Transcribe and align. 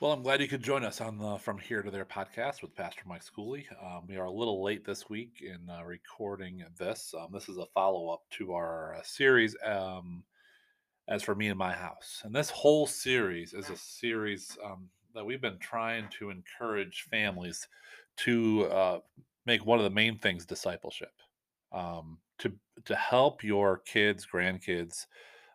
Well, 0.00 0.12
I'm 0.12 0.22
glad 0.22 0.40
you 0.40 0.46
could 0.46 0.62
join 0.62 0.84
us 0.84 1.00
on 1.00 1.18
the 1.18 1.38
From 1.38 1.58
Here 1.58 1.82
to 1.82 1.90
There 1.90 2.04
podcast 2.04 2.62
with 2.62 2.76
Pastor 2.76 3.02
Mike 3.04 3.24
Schooley. 3.24 3.64
Um, 3.84 4.04
we 4.08 4.16
are 4.16 4.26
a 4.26 4.30
little 4.30 4.62
late 4.62 4.84
this 4.84 5.10
week 5.10 5.42
in 5.42 5.68
uh, 5.68 5.82
recording 5.82 6.62
this. 6.78 7.12
Um, 7.18 7.30
this 7.32 7.48
is 7.48 7.58
a 7.58 7.66
follow 7.74 8.08
up 8.08 8.22
to 8.38 8.52
our 8.52 8.94
uh, 8.94 9.02
series, 9.02 9.56
um, 9.66 10.22
As 11.08 11.24
for 11.24 11.34
Me 11.34 11.48
and 11.48 11.58
My 11.58 11.72
House. 11.72 12.22
And 12.22 12.32
this 12.32 12.48
whole 12.48 12.86
series 12.86 13.54
is 13.54 13.70
a 13.70 13.76
series 13.76 14.56
um, 14.64 14.88
that 15.16 15.26
we've 15.26 15.40
been 15.40 15.58
trying 15.58 16.06
to 16.20 16.30
encourage 16.30 17.08
families 17.10 17.66
to 18.18 18.66
uh, 18.66 19.00
make 19.46 19.66
one 19.66 19.80
of 19.80 19.84
the 19.84 19.90
main 19.90 20.16
things 20.16 20.46
discipleship, 20.46 21.12
um, 21.72 22.18
to, 22.38 22.52
to 22.84 22.94
help 22.94 23.42
your 23.42 23.78
kids, 23.78 24.24
grandkids, 24.32 25.06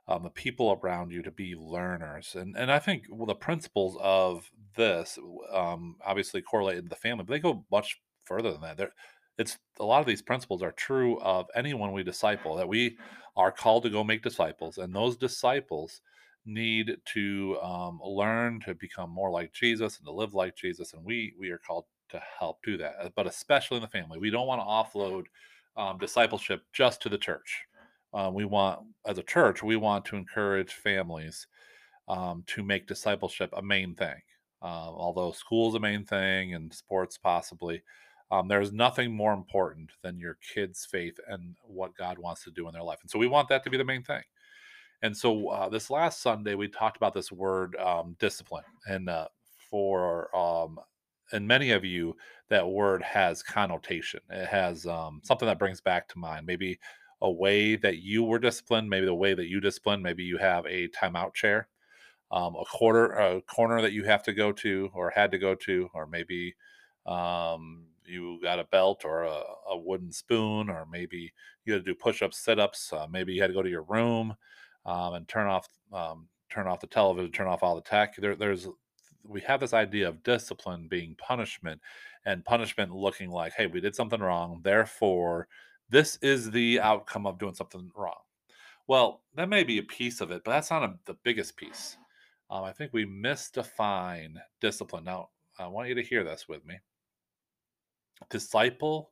um, 0.07 0.23
the 0.23 0.29
people 0.29 0.79
around 0.81 1.11
you 1.11 1.21
to 1.21 1.31
be 1.31 1.55
learners. 1.55 2.35
And 2.35 2.55
and 2.57 2.71
I 2.71 2.79
think 2.79 3.05
well, 3.09 3.25
the 3.25 3.35
principles 3.35 3.97
of 4.01 4.49
this 4.75 5.17
um, 5.51 5.95
obviously 6.05 6.41
correlate 6.41 6.77
in 6.77 6.89
the 6.89 6.95
family, 6.95 7.23
but 7.23 7.33
they 7.33 7.39
go 7.39 7.65
much 7.71 8.01
further 8.25 8.51
than 8.51 8.61
that. 8.61 8.77
There, 8.77 8.93
it's 9.37 9.57
a 9.79 9.85
lot 9.85 9.99
of 9.99 10.05
these 10.05 10.21
principles 10.21 10.61
are 10.61 10.71
true 10.71 11.19
of 11.19 11.47
anyone 11.55 11.91
we 11.91 12.03
disciple. 12.03 12.55
That 12.55 12.67
we 12.67 12.97
are 13.35 13.51
called 13.51 13.83
to 13.83 13.89
go 13.89 14.03
make 14.03 14.23
disciples, 14.23 14.77
and 14.77 14.93
those 14.93 15.17
disciples 15.17 16.01
need 16.45 16.97
to 17.05 17.57
um, 17.61 17.99
learn 18.03 18.59
to 18.59 18.75
become 18.75 19.09
more 19.09 19.31
like 19.31 19.53
Jesus 19.53 19.97
and 19.97 20.05
to 20.05 20.11
live 20.11 20.33
like 20.33 20.55
Jesus. 20.55 20.93
And 20.93 21.03
we 21.05 21.33
we 21.39 21.49
are 21.49 21.57
called 21.59 21.85
to 22.09 22.21
help 22.39 22.61
do 22.63 22.77
that, 22.77 23.13
but 23.15 23.25
especially 23.25 23.77
in 23.77 23.83
the 23.83 23.87
family. 23.87 24.19
We 24.19 24.29
don't 24.29 24.47
want 24.47 24.61
to 24.61 24.99
offload 24.99 25.25
um, 25.77 25.97
discipleship 25.97 26.63
just 26.73 27.01
to 27.01 27.09
the 27.09 27.17
church 27.17 27.63
uh, 28.13 28.29
we 28.33 28.45
want, 28.45 28.79
as 29.05 29.17
a 29.17 29.23
church, 29.23 29.63
we 29.63 29.75
want 29.75 30.05
to 30.05 30.15
encourage 30.15 30.73
families 30.73 31.47
um, 32.07 32.43
to 32.47 32.63
make 32.63 32.87
discipleship 32.87 33.49
a 33.53 33.61
main 33.61 33.95
thing. 33.95 34.15
Uh, 34.61 34.89
although 34.89 35.31
school 35.31 35.69
is 35.69 35.75
a 35.75 35.79
main 35.79 36.05
thing 36.05 36.53
and 36.53 36.73
sports 36.73 37.17
possibly, 37.17 37.81
um, 38.31 38.47
there's 38.47 38.71
nothing 38.71 39.13
more 39.13 39.33
important 39.33 39.91
than 40.01 40.17
your 40.19 40.37
kids' 40.53 40.85
faith 40.85 41.19
and 41.27 41.55
what 41.63 41.95
God 41.95 42.17
wants 42.17 42.43
to 42.43 42.51
do 42.51 42.67
in 42.67 42.73
their 42.73 42.83
life. 42.83 42.99
And 43.01 43.11
so 43.11 43.19
we 43.19 43.27
want 43.27 43.49
that 43.49 43.63
to 43.63 43.69
be 43.69 43.77
the 43.77 43.83
main 43.83 44.03
thing. 44.03 44.23
And 45.01 45.15
so 45.15 45.49
uh, 45.49 45.69
this 45.69 45.89
last 45.89 46.21
Sunday, 46.21 46.55
we 46.55 46.69
talked 46.69 46.97
about 46.97 47.13
this 47.13 47.31
word 47.31 47.75
um, 47.75 48.15
discipline. 48.19 48.63
And 48.87 49.09
uh, 49.09 49.27
for 49.69 50.35
um, 50.35 50.79
and 51.33 51.47
many 51.47 51.71
of 51.71 51.83
you, 51.83 52.15
that 52.49 52.67
word 52.67 53.01
has 53.01 53.43
connotation. 53.43 54.19
It 54.29 54.47
has 54.47 54.85
um, 54.85 55.19
something 55.23 55.47
that 55.47 55.59
brings 55.59 55.81
back 55.81 56.07
to 56.09 56.19
mind. 56.19 56.45
Maybe 56.45 56.79
a 57.23 57.31
way 57.31 57.77
that 57.77 57.99
you 57.99 58.23
were 58.23 58.37
disciplined, 58.37 58.89
maybe 58.89 59.05
the 59.05 59.15
way 59.15 59.33
that 59.33 59.47
you 59.47 59.59
disciplined, 59.61 60.03
maybe 60.03 60.23
you 60.23 60.37
have 60.37 60.65
a 60.65 60.89
timeout 60.89 61.33
chair, 61.33 61.69
um, 62.31 62.55
a 62.55 62.65
quarter, 62.65 63.13
a 63.13 63.41
corner 63.41 63.81
that 63.81 63.93
you 63.93 64.03
have 64.03 64.21
to 64.23 64.33
go 64.33 64.51
to 64.51 64.91
or 64.93 65.09
had 65.09 65.31
to 65.31 65.37
go 65.37 65.55
to, 65.55 65.89
or 65.93 66.05
maybe 66.05 66.53
um, 67.05 67.85
you 68.05 68.39
got 68.43 68.59
a 68.59 68.65
belt 68.65 69.03
or 69.05 69.23
a, 69.23 69.41
a, 69.69 69.77
wooden 69.77 70.11
spoon, 70.11 70.69
or 70.69 70.85
maybe 70.91 71.31
you 71.63 71.73
had 71.73 71.85
to 71.85 71.91
do 71.91 71.97
push-ups, 71.97 72.37
sit-ups. 72.37 72.91
Uh, 72.91 73.07
maybe 73.09 73.33
you 73.33 73.41
had 73.41 73.47
to 73.47 73.53
go 73.53 73.63
to 73.63 73.69
your 73.69 73.83
room 73.83 74.35
um, 74.85 75.13
and 75.13 75.27
turn 75.29 75.47
off, 75.47 75.67
um, 75.93 76.27
turn 76.49 76.67
off 76.67 76.81
the 76.81 76.87
television, 76.87 77.31
turn 77.31 77.47
off 77.47 77.63
all 77.63 77.75
the 77.75 77.81
tech. 77.81 78.17
There, 78.17 78.35
there's 78.35 78.67
we 79.25 79.39
have 79.41 79.61
this 79.61 79.73
idea 79.73 80.09
of 80.09 80.21
discipline 80.23 80.87
being 80.89 81.15
punishment 81.15 81.79
and 82.25 82.43
punishment 82.43 82.93
looking 82.93 83.29
like 83.29 83.53
hey 83.55 83.67
we 83.67 83.79
did 83.79 83.95
something 83.95 84.19
wrong 84.19 84.59
therefore 84.63 85.47
this 85.89 86.17
is 86.21 86.51
the 86.51 86.79
outcome 86.79 87.25
of 87.25 87.39
doing 87.39 87.53
something 87.53 87.89
wrong. 87.95 88.19
Well, 88.87 89.21
that 89.35 89.49
may 89.49 89.63
be 89.63 89.77
a 89.77 89.83
piece 89.83 90.21
of 90.21 90.31
it, 90.31 90.43
but 90.43 90.51
that's 90.51 90.71
not 90.71 90.83
a, 90.83 90.93
the 91.05 91.17
biggest 91.23 91.55
piece. 91.55 91.97
Um, 92.49 92.63
I 92.63 92.71
think 92.71 92.91
we 92.93 93.05
misdefine 93.05 94.35
discipline. 94.59 95.05
Now, 95.05 95.29
I 95.57 95.67
want 95.67 95.89
you 95.89 95.95
to 95.95 96.03
hear 96.03 96.23
this 96.23 96.47
with 96.47 96.65
me. 96.65 96.79
Disciple 98.29 99.11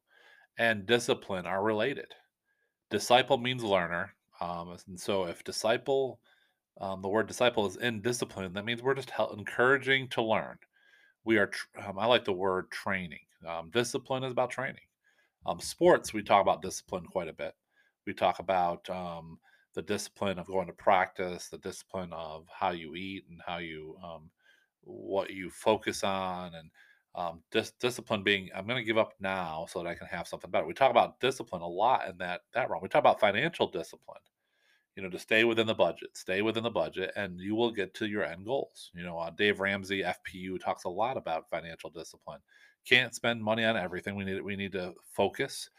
and 0.58 0.86
discipline 0.86 1.46
are 1.46 1.64
related. 1.64 2.14
Disciple 2.90 3.38
means 3.38 3.64
learner. 3.64 4.14
Um, 4.40 4.76
and 4.88 5.00
so 5.00 5.26
if 5.26 5.44
disciple, 5.44 6.20
um, 6.80 7.02
the 7.02 7.08
word 7.08 7.28
disciple 7.28 7.66
is 7.68 7.78
in 7.78 8.02
discipline, 8.02 8.54
that 8.54 8.66
means 8.66 8.82
we're 8.82 8.96
just 8.96 9.12
help, 9.12 9.38
encouraging 9.38 10.10
to 10.10 10.22
learn. 10.22 10.58
We 11.24 11.38
are, 11.38 11.52
um, 11.86 11.98
I 12.00 12.08
like 12.08 12.26
the 12.26 12.34
word 12.34 12.72
training. 12.72 13.20
Um, 13.48 13.70
discipline 13.72 14.24
is 14.24 14.32
about 14.32 14.50
training. 14.50 14.82
Um, 15.46 15.60
sports, 15.60 16.14
we 16.14 16.22
talk 16.22 16.42
about 16.42 16.62
discipline 16.62 17.06
quite 17.06 17.28
a 17.28 17.34
bit. 17.34 17.56
We 18.06 18.14
talk 18.14 18.40
about 18.40 18.90
um, 18.90 19.40
the 19.74 19.82
discipline 19.82 20.40
of 20.40 20.48
going 20.48 20.68
to 20.68 20.74
practice, 20.74 21.50
the 21.50 21.58
discipline 21.58 22.12
of 22.14 22.46
how 22.52 22.72
you 22.72 22.96
eat 22.96 23.26
and 23.30 23.40
how 23.46 23.58
you, 23.58 23.98
um, 24.04 24.30
what 24.82 25.32
you 25.32 25.50
focus 25.50 26.04
on, 26.04 26.54
and 26.56 26.70
um, 27.16 27.42
dis- 27.52 27.74
discipline 27.80 28.24
being, 28.24 28.50
I'm 28.56 28.66
going 28.66 28.78
to 28.78 28.86
give 28.86 28.98
up 28.98 29.14
now 29.20 29.66
so 29.70 29.82
that 29.84 29.90
I 29.90 29.96
can 29.96 30.08
have 30.08 30.28
something 30.28 30.50
better. 30.50 30.66
We 30.66 30.74
talk 30.74 30.92
about 30.92 31.20
discipline 31.20 31.62
a 31.62 31.68
lot 31.68 32.08
in 32.08 32.18
that 32.20 32.42
that 32.54 32.70
realm. 32.70 32.82
We 32.82 32.90
talk 32.90 33.00
about 33.02 33.20
financial 33.20 33.68
discipline. 33.68 34.22
You 34.96 35.04
know, 35.04 35.10
to 35.10 35.20
stay 35.20 35.46
within 35.46 35.68
the 35.68 35.74
budget, 35.74 36.10
stay 36.18 36.42
within 36.42 36.64
the 36.64 36.70
budget, 36.70 37.14
and 37.16 37.40
you 37.40 37.56
will 37.56 37.72
get 37.72 37.94
to 37.96 38.08
your 38.08 38.26
end 38.26 38.46
goals. 38.46 38.92
You 38.94 39.04
know, 39.04 39.18
uh, 39.18 39.30
Dave 39.30 39.62
Ramsey, 39.62 40.04
FPU, 40.04 40.60
talks 40.60 40.84
a 40.84 40.90
lot 40.90 41.16
about 41.16 41.50
financial 41.50 41.90
discipline 41.90 42.42
can't 42.88 43.16
spend 43.16 43.44
money 43.44 43.64
on 43.64 43.78
everything. 43.78 44.16
We 44.16 44.26
need 44.26 44.42
we 44.42 44.56
need 44.56 44.72
to 44.74 44.94
focus 45.04 45.70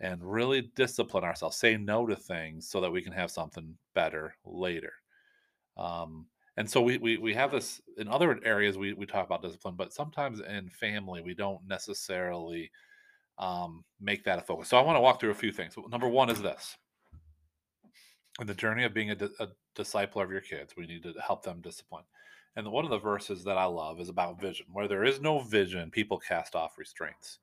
and 0.00 0.22
really 0.22 0.70
discipline 0.76 1.24
ourselves. 1.24 1.56
Say 1.56 1.76
no 1.76 2.06
to 2.06 2.16
things 2.16 2.68
so 2.68 2.80
that 2.80 2.90
we 2.90 3.02
can 3.02 3.12
have 3.12 3.30
something 3.30 3.76
better 3.94 4.34
later. 4.44 4.92
Um, 5.76 6.26
and 6.56 6.68
so 6.68 6.80
we, 6.80 6.98
we 6.98 7.16
we 7.16 7.34
have 7.34 7.52
this 7.52 7.80
in 7.96 8.08
other 8.08 8.38
areas 8.44 8.76
we 8.76 8.92
we 8.92 9.06
talk 9.06 9.26
about 9.26 9.42
discipline, 9.42 9.76
but 9.76 9.92
sometimes 9.92 10.40
in 10.40 10.68
family 10.68 11.22
we 11.22 11.34
don't 11.34 11.66
necessarily 11.66 12.70
um, 13.38 13.84
make 14.00 14.24
that 14.24 14.38
a 14.38 14.42
focus. 14.42 14.68
So 14.68 14.76
I 14.76 14.82
want 14.82 14.96
to 14.96 15.00
walk 15.00 15.20
through 15.20 15.30
a 15.30 15.34
few 15.34 15.52
things. 15.52 15.74
Number 15.90 16.08
one 16.08 16.28
is 16.28 16.42
this: 16.42 16.76
in 18.40 18.46
the 18.46 18.54
journey 18.54 18.84
of 18.84 18.92
being 18.92 19.10
a, 19.10 19.16
a 19.38 19.48
discipler 19.76 20.24
of 20.24 20.30
your 20.30 20.40
kids, 20.40 20.74
we 20.76 20.86
need 20.86 21.02
to 21.04 21.14
help 21.24 21.42
them 21.42 21.60
discipline. 21.60 22.04
And 22.56 22.70
one 22.70 22.84
of 22.84 22.90
the 22.90 22.98
verses 22.98 23.44
that 23.44 23.56
I 23.56 23.64
love 23.64 24.00
is 24.00 24.08
about 24.08 24.40
vision. 24.40 24.66
Where 24.72 24.88
there 24.88 25.04
is 25.04 25.20
no 25.20 25.40
vision, 25.40 25.90
people 25.90 26.18
cast 26.18 26.54
off 26.54 26.78
restraints. 26.78 27.38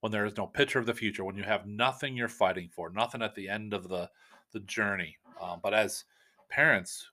When 0.00 0.12
there 0.12 0.26
is 0.26 0.36
no 0.36 0.46
picture 0.46 0.78
of 0.78 0.86
the 0.86 0.94
future, 0.94 1.24
when 1.24 1.36
you 1.36 1.42
have 1.42 1.66
nothing 1.66 2.16
you're 2.16 2.28
fighting 2.28 2.68
for, 2.72 2.90
nothing 2.90 3.22
at 3.22 3.34
the 3.34 3.48
end 3.48 3.72
of 3.72 3.88
the 3.88 4.10
the 4.52 4.60
journey. 4.60 5.16
Um, 5.40 5.60
but 5.62 5.74
as 5.74 6.04
parents, 6.48 7.10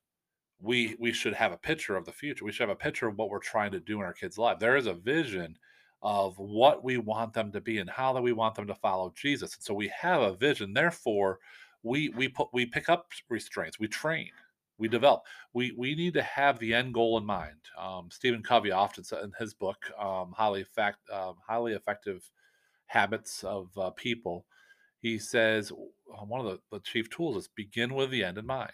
we 0.61 0.95
we 1.00 1.11
should 1.11 1.33
have 1.33 1.51
a 1.51 1.57
picture 1.57 1.95
of 1.95 2.06
the 2.06 2.11
future. 2.11 2.45
We 2.45 2.51
should 2.51 2.67
have 2.67 2.75
a 2.78 2.79
picture 2.79 3.07
of 3.07 3.17
what 3.17 3.29
we're 3.29 3.39
trying 3.39 3.72
to 3.72 3.79
do 3.79 4.00
in 4.00 4.06
our 4.06 4.13
kids' 4.13 4.38
life. 4.38 4.59
There 4.59 4.77
is 4.77 4.88
a 4.88 4.94
vision 4.94 5.57
of 6.01 6.38
what 6.38 6.83
we 6.83 6.97
want 6.97 7.33
them 7.33 7.51
to 7.51 7.62
be 7.62 7.79
and 7.79 7.89
how 7.89 8.13
that 8.13 8.22
we 8.22 8.33
want 8.33 8.56
them 8.56 8.67
to 8.67 8.75
follow 8.75 9.12
Jesus. 9.16 9.56
And 9.56 9.63
so 9.63 9.73
we 9.73 9.88
have 10.00 10.22
a 10.22 10.35
vision. 10.35 10.73
Therefore, 10.73 11.39
we 11.83 12.09
we 12.09 12.27
put 12.27 12.50
we 12.53 12.66
pick 12.66 12.89
up 12.89 13.12
restraints. 13.29 13.79
We 13.79 13.88
train 13.88 14.31
we 14.78 14.88
develop. 14.88 15.24
We 15.53 15.74
we 15.78 15.96
need 15.96 16.13
to 16.16 16.22
have 16.22 16.59
the 16.59 16.74
end 16.74 16.94
goal 16.94 17.18
in 17.18 17.25
mind. 17.25 17.59
Um, 17.80 18.09
Stephen 18.12 18.44
Covey 18.44 18.72
often 18.72 19.03
said 19.03 19.24
in 19.24 19.31
his 19.40 19.53
book, 19.53 19.78
um, 20.00 20.34
highly 20.36 20.62
effect, 20.62 21.00
uh, 21.12 21.34
highly 21.47 21.74
effective 21.74 22.30
habits 22.88 23.44
of 23.44 23.69
uh, 23.78 23.91
people. 23.91 24.46
He 25.02 25.18
says 25.19 25.72
uh, 25.72 26.25
one 26.25 26.46
of 26.46 26.47
the, 26.47 26.59
the, 26.72 26.80
chief 26.81 27.09
tools 27.09 27.38
is 27.38 27.50
begin 27.56 27.94
with 27.94 28.09
the 28.09 28.24
end 28.24 28.38
in 28.38 28.46
mind. 28.46 28.72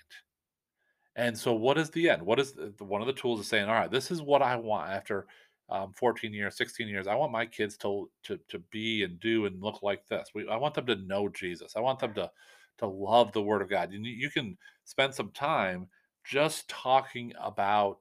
And 1.16 1.38
so, 1.38 1.54
what 1.54 1.78
is 1.78 1.90
the 1.90 2.10
end? 2.10 2.24
What 2.24 2.40
is 2.40 2.54
the, 2.54 2.74
one 2.80 3.02
of 3.02 3.08
the 3.08 3.14
tools 3.14 3.40
is 3.42 3.48
saying, 3.48 3.68
all 3.68 3.76
right, 3.76 3.92
this 3.92 4.12
is 4.12 4.22
what 4.22 4.42
I 4.42 4.56
want 4.56 4.90
after 4.90 5.28
um, 5.70 5.94
14 5.94 6.34
years, 6.34 6.58
16 6.58 6.88
years. 6.88 7.08
I 7.08 7.16
want 7.16 7.32
my 7.32 7.46
kids 7.46 7.78
to 7.78 8.10
to 8.24 8.40
to 8.50 8.60
be 8.72 9.04
and 9.04 9.20
do 9.20 9.46
and 9.46 9.62
look 9.62 9.84
like 9.84 10.06
this. 10.08 10.30
We, 10.34 10.48
I 10.48 10.56
want 10.56 10.74
them 10.74 10.86
to 10.88 10.96
know 10.96 11.30
Jesus. 11.30 11.74
I 11.76 11.80
want 11.80 12.00
them 12.00 12.14
to 12.16 12.32
to 12.80 12.88
love 12.88 13.32
the 13.32 13.42
Word 13.42 13.62
of 13.62 13.70
God. 13.70 13.92
You, 13.92 14.00
you 14.00 14.30
can 14.30 14.58
spend 14.86 15.14
some 15.14 15.32
time 15.32 15.88
just 16.24 16.70
talking 16.70 17.34
about, 17.42 18.00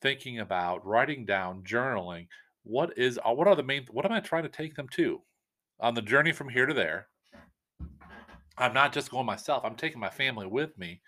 thinking 0.00 0.40
about, 0.40 0.86
writing 0.86 1.24
down, 1.24 1.62
journaling. 1.62 2.28
What 2.64 2.96
is 2.98 3.18
uh, 3.24 3.32
what 3.32 3.46
are 3.46 3.56
the 3.56 3.62
main 3.62 3.86
what 3.90 4.04
am 4.04 4.12
I 4.12 4.20
trying 4.20 4.42
to 4.42 4.48
take 4.48 4.74
them 4.74 4.88
to 4.90 5.20
on 5.80 5.94
the 5.94 6.02
journey 6.02 6.32
from 6.32 6.48
here 6.48 6.66
to 6.66 6.74
there? 6.74 7.08
I'm 8.58 8.74
not 8.74 8.92
just 8.92 9.10
going 9.10 9.26
myself. 9.26 9.64
I'm 9.64 9.76
taking 9.76 10.00
my 10.00 10.08
family 10.08 10.46
with 10.46 10.76
me. 10.78 11.00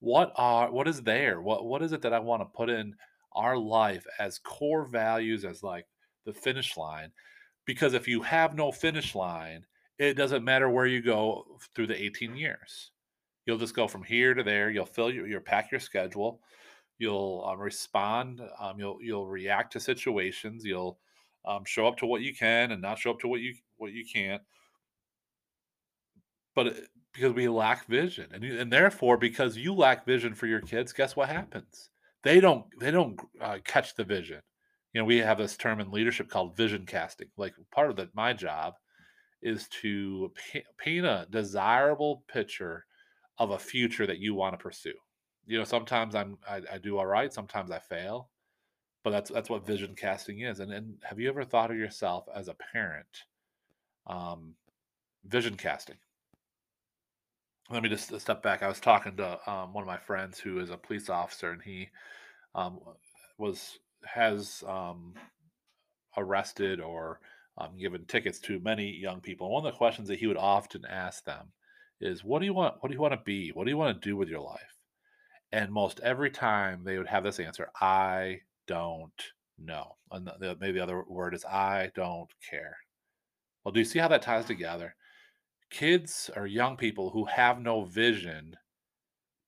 What 0.00 0.32
are 0.36 0.70
what 0.70 0.88
is 0.88 1.02
there? 1.02 1.40
What 1.40 1.64
what 1.64 1.82
is 1.82 1.92
it 1.92 2.02
that 2.02 2.12
I 2.12 2.18
want 2.18 2.42
to 2.42 2.56
put 2.56 2.68
in 2.68 2.94
our 3.34 3.56
life 3.56 4.04
as 4.18 4.38
core 4.38 4.84
values 4.84 5.44
as 5.44 5.62
like 5.62 5.86
the 6.26 6.32
finish 6.32 6.76
line? 6.76 7.10
Because 7.64 7.94
if 7.94 8.08
you 8.08 8.20
have 8.22 8.54
no 8.54 8.72
finish 8.72 9.14
line, 9.14 9.64
it 10.02 10.14
doesn't 10.14 10.44
matter 10.44 10.68
where 10.68 10.86
you 10.86 11.00
go 11.00 11.46
through 11.74 11.86
the 11.86 12.02
18 12.02 12.34
years. 12.34 12.90
You'll 13.46 13.58
just 13.58 13.76
go 13.76 13.86
from 13.86 14.02
here 14.02 14.34
to 14.34 14.42
there. 14.42 14.70
You'll 14.70 14.84
fill 14.86 15.10
your, 15.10 15.26
you'll 15.26 15.40
pack 15.40 15.70
your 15.70 15.80
schedule. 15.80 16.40
You'll 16.98 17.44
um, 17.46 17.58
respond. 17.58 18.40
Um, 18.60 18.78
you'll 18.78 18.98
you'll 19.00 19.26
react 19.26 19.72
to 19.72 19.80
situations. 19.80 20.64
You'll 20.64 20.98
um, 21.44 21.64
show 21.64 21.86
up 21.86 21.96
to 21.98 22.06
what 22.06 22.20
you 22.20 22.34
can 22.34 22.72
and 22.72 22.82
not 22.82 22.98
show 22.98 23.10
up 23.10 23.20
to 23.20 23.28
what 23.28 23.40
you 23.40 23.54
what 23.76 23.92
you 23.92 24.04
can't. 24.04 24.42
But 26.54 26.68
it, 26.68 26.88
because 27.12 27.32
we 27.32 27.48
lack 27.48 27.86
vision, 27.86 28.28
and 28.32 28.44
and 28.44 28.72
therefore 28.72 29.16
because 29.16 29.56
you 29.56 29.74
lack 29.74 30.06
vision 30.06 30.34
for 30.34 30.46
your 30.46 30.60
kids, 30.60 30.92
guess 30.92 31.16
what 31.16 31.28
happens? 31.28 31.90
They 32.22 32.40
don't 32.40 32.64
they 32.78 32.90
don't 32.90 33.20
uh, 33.40 33.58
catch 33.64 33.94
the 33.96 34.04
vision. 34.04 34.40
You 34.92 35.00
know, 35.00 35.04
we 35.04 35.18
have 35.18 35.38
this 35.38 35.56
term 35.56 35.80
in 35.80 35.90
leadership 35.90 36.28
called 36.28 36.56
vision 36.56 36.86
casting. 36.86 37.28
Like 37.36 37.54
part 37.72 37.90
of 37.90 37.96
the, 37.96 38.08
my 38.14 38.32
job 38.32 38.74
is 39.42 39.68
to 39.68 40.32
paint 40.78 41.06
a 41.06 41.26
desirable 41.30 42.24
picture 42.28 42.84
of 43.38 43.50
a 43.50 43.58
future 43.58 44.06
that 44.06 44.18
you 44.18 44.34
want 44.34 44.54
to 44.54 44.62
pursue. 44.62 44.92
You 45.46 45.58
know, 45.58 45.64
sometimes 45.64 46.14
I'm 46.14 46.38
I, 46.48 46.62
I 46.72 46.78
do 46.78 46.98
all 46.98 47.06
right, 47.06 47.32
sometimes 47.32 47.70
I 47.70 47.80
fail, 47.80 48.30
but 49.02 49.10
that's 49.10 49.30
that's 49.30 49.50
what 49.50 49.66
vision 49.66 49.94
casting 49.96 50.40
is. 50.40 50.60
And 50.60 50.72
and 50.72 50.94
have 51.02 51.18
you 51.18 51.28
ever 51.28 51.44
thought 51.44 51.70
of 51.70 51.76
yourself 51.76 52.26
as 52.34 52.48
a 52.48 52.56
parent, 52.72 53.24
um, 54.06 54.54
vision 55.24 55.56
casting? 55.56 55.96
Let 57.70 57.82
me 57.82 57.88
just 57.88 58.20
step 58.20 58.42
back. 58.42 58.62
I 58.62 58.68
was 58.68 58.80
talking 58.80 59.16
to 59.16 59.50
um, 59.50 59.72
one 59.72 59.82
of 59.82 59.88
my 59.88 59.96
friends 59.96 60.38
who 60.38 60.58
is 60.60 60.70
a 60.70 60.76
police 60.76 61.08
officer, 61.08 61.50
and 61.50 61.62
he 61.62 61.88
um, 62.54 62.78
was 63.38 63.78
has 64.04 64.62
um, 64.68 65.14
arrested 66.16 66.80
or 66.80 67.20
um, 67.58 67.76
given 67.76 68.04
tickets 68.06 68.38
to 68.40 68.60
many 68.60 68.90
young 68.90 69.20
people. 69.20 69.50
One 69.50 69.66
of 69.66 69.72
the 69.72 69.76
questions 69.76 70.08
that 70.08 70.18
he 70.18 70.26
would 70.26 70.36
often 70.36 70.84
ask 70.84 71.24
them 71.24 71.52
is, 72.00 72.24
"What 72.24 72.40
do 72.40 72.46
you 72.46 72.54
want? 72.54 72.76
What 72.80 72.88
do 72.88 72.94
you 72.94 73.00
want 73.00 73.14
to 73.14 73.20
be? 73.24 73.50
What 73.50 73.64
do 73.64 73.70
you 73.70 73.76
want 73.76 74.00
to 74.00 74.08
do 74.08 74.16
with 74.16 74.28
your 74.28 74.40
life?" 74.40 74.78
And 75.52 75.70
most 75.70 76.00
every 76.00 76.30
time 76.30 76.84
they 76.84 76.98
would 76.98 77.08
have 77.08 77.24
this 77.24 77.40
answer, 77.40 77.70
"I 77.80 78.40
don't 78.66 79.32
know." 79.58 79.96
And 80.10 80.26
the, 80.26 80.56
maybe 80.60 80.78
the 80.78 80.82
other 80.82 81.04
word 81.04 81.34
is, 81.34 81.44
"I 81.44 81.90
don't 81.94 82.30
care." 82.48 82.76
Well, 83.64 83.72
do 83.72 83.80
you 83.80 83.84
see 83.84 83.98
how 83.98 84.08
that 84.08 84.22
ties 84.22 84.46
together? 84.46 84.96
Kids 85.70 86.30
or 86.36 86.46
young 86.46 86.76
people 86.76 87.10
who 87.10 87.24
have 87.26 87.60
no 87.60 87.84
vision 87.84 88.56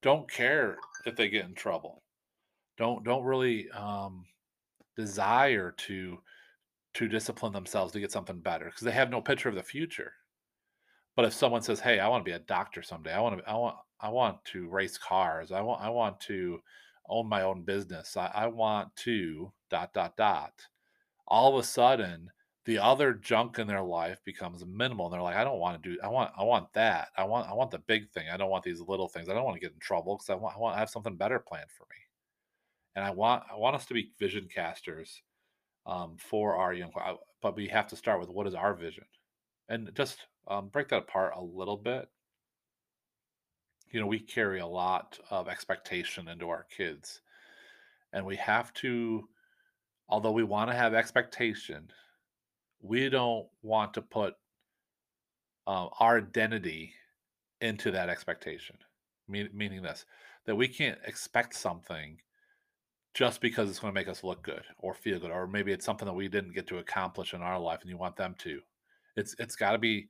don't 0.01 0.29
care 0.29 0.77
if 1.05 1.15
they 1.15 1.29
get 1.29 1.45
in 1.45 1.55
trouble. 1.55 2.03
Don't 2.77 3.03
don't 3.03 3.23
really 3.23 3.69
um, 3.71 4.25
desire 4.95 5.71
to 5.71 6.21
to 6.95 7.09
discipline 7.09 7.51
themselves 7.51 7.91
to 7.91 7.99
get 7.99 8.11
something 8.11 8.39
better 8.39 8.65
because 8.65 8.81
they 8.81 8.91
have 8.91 9.09
no 9.09 9.21
picture 9.21 9.49
of 9.49 9.55
the 9.55 9.63
future. 9.63 10.13
But 11.15 11.25
if 11.25 11.33
someone 11.33 11.61
says, 11.61 11.79
"Hey, 11.79 11.99
I 11.99 12.07
want 12.07 12.25
to 12.25 12.29
be 12.29 12.35
a 12.35 12.39
doctor 12.39 12.81
someday. 12.81 13.13
I 13.13 13.19
want 13.19 13.37
to. 13.39 13.49
I 13.49 13.55
want. 13.55 13.75
I 14.01 14.09
want 14.09 14.43
to 14.45 14.67
race 14.67 14.97
cars. 14.97 15.51
I 15.51 15.61
want. 15.61 15.81
I 15.81 15.89
want 15.89 16.19
to 16.21 16.59
own 17.07 17.27
my 17.29 17.43
own 17.43 17.63
business. 17.63 18.17
I, 18.17 18.27
I 18.33 18.47
want 18.47 18.95
to 18.97 19.51
dot 19.69 19.93
dot 19.93 20.17
dot." 20.17 20.53
All 21.27 21.53
of 21.53 21.59
a 21.59 21.67
sudden, 21.67 22.29
the 22.65 22.77
other 22.79 23.13
junk 23.13 23.59
in 23.59 23.67
their 23.67 23.81
life 23.83 24.21
becomes 24.25 24.65
minimal. 24.65 25.07
And 25.07 25.13
they're 25.13 25.21
like, 25.21 25.37
"I 25.37 25.43
don't 25.43 25.59
want 25.59 25.81
to 25.81 25.89
do. 25.89 25.99
I 26.01 26.07
want. 26.07 26.31
I 26.37 26.43
want 26.43 26.71
that. 26.73 27.09
I 27.17 27.25
want. 27.25 27.49
I 27.49 27.53
want 27.53 27.71
the 27.71 27.79
big 27.79 28.09
thing. 28.11 28.29
I 28.29 28.37
don't 28.37 28.49
want 28.49 28.63
these 28.63 28.81
little 28.81 29.09
things. 29.09 29.29
I 29.29 29.33
don't 29.33 29.45
want 29.45 29.55
to 29.55 29.65
get 29.65 29.73
in 29.73 29.79
trouble 29.79 30.15
because 30.15 30.29
I 30.29 30.35
want. 30.35 30.55
I 30.55 30.59
want. 30.59 30.75
I 30.77 30.79
have 30.79 30.89
something 30.89 31.17
better 31.17 31.39
planned 31.39 31.71
for 31.71 31.83
me." 31.89 31.97
And 32.95 33.03
I 33.05 33.11
want. 33.11 33.43
I 33.51 33.55
want 33.57 33.75
us 33.75 33.85
to 33.87 33.93
be 33.93 34.11
vision 34.19 34.47
casters 34.53 35.21
um, 35.85 36.15
for 36.17 36.55
our 36.55 36.73
young. 36.73 36.91
But 37.41 37.55
we 37.55 37.67
have 37.67 37.87
to 37.87 37.95
start 37.95 38.19
with 38.19 38.29
what 38.29 38.47
is 38.47 38.55
our 38.55 38.73
vision, 38.73 39.05
and 39.69 39.91
just 39.95 40.19
um, 40.47 40.67
break 40.67 40.89
that 40.89 41.03
apart 41.03 41.33
a 41.35 41.43
little 41.43 41.77
bit. 41.77 42.09
You 43.91 43.99
know, 43.99 44.07
we 44.07 44.19
carry 44.19 44.59
a 44.59 44.67
lot 44.67 45.19
of 45.29 45.47
expectation 45.47 46.27
into 46.27 46.49
our 46.49 46.65
kids, 46.75 47.21
and 48.13 48.25
we 48.25 48.35
have 48.37 48.73
to. 48.75 49.27
Although 50.07 50.31
we 50.31 50.43
want 50.43 50.69
to 50.69 50.75
have 50.75 50.93
expectation, 50.93 51.89
we 52.79 53.09
don't 53.09 53.47
want 53.63 53.95
to 53.95 54.01
put 54.03 54.35
um, 55.65 55.89
our 55.99 56.19
identity 56.19 56.93
into 57.61 57.89
that 57.91 58.09
expectation. 58.09 58.77
Mean, 59.27 59.49
meaning 59.53 59.81
this 59.81 60.05
that 60.45 60.55
we 60.55 60.67
can't 60.67 60.99
expect 61.05 61.55
something 61.55 62.17
just 63.15 63.39
because 63.39 63.69
it's 63.69 63.79
going 63.79 63.93
to 63.93 63.99
make 63.99 64.09
us 64.09 64.25
look 64.25 64.43
good 64.43 64.63
or 64.77 64.93
feel 64.93 65.19
good, 65.19 65.31
or 65.31 65.47
maybe 65.47 65.71
it's 65.71 65.85
something 65.85 66.05
that 66.05 66.13
we 66.13 66.27
didn't 66.27 66.53
get 66.53 66.67
to 66.67 66.79
accomplish 66.79 67.33
in 67.33 67.41
our 67.41 67.57
life 67.57 67.79
and 67.81 67.89
you 67.89 67.97
want 67.97 68.17
them 68.17 68.35
to. 68.39 68.59
It's 69.15 69.33
it's 69.39 69.55
got 69.55 69.71
to 69.71 69.77
be 69.77 70.09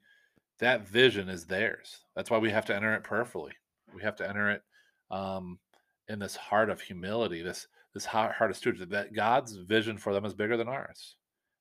that 0.59 0.87
vision 0.87 1.29
is 1.29 1.45
theirs. 1.45 2.01
That's 2.15 2.31
why 2.31 2.39
we 2.39 2.49
have 2.49 2.65
to 2.65 2.75
enter 2.75 2.93
it 2.95 3.03
prayerfully. 3.03 3.53
We 3.93 4.01
have 4.01 4.15
to 4.17 4.27
enter 4.27 4.49
it 4.49 4.63
um, 5.11 5.59
in 6.09 6.17
this 6.17 6.35
heart 6.35 6.71
of 6.71 6.81
humility, 6.81 7.43
this 7.43 7.67
this 7.93 8.05
heart, 8.05 8.35
of 8.41 8.57
stewardship. 8.57 8.89
That 8.89 9.13
God's 9.13 9.55
vision 9.55 9.97
for 9.99 10.11
them 10.11 10.25
is 10.25 10.33
bigger 10.33 10.57
than 10.57 10.67
ours. 10.67 11.15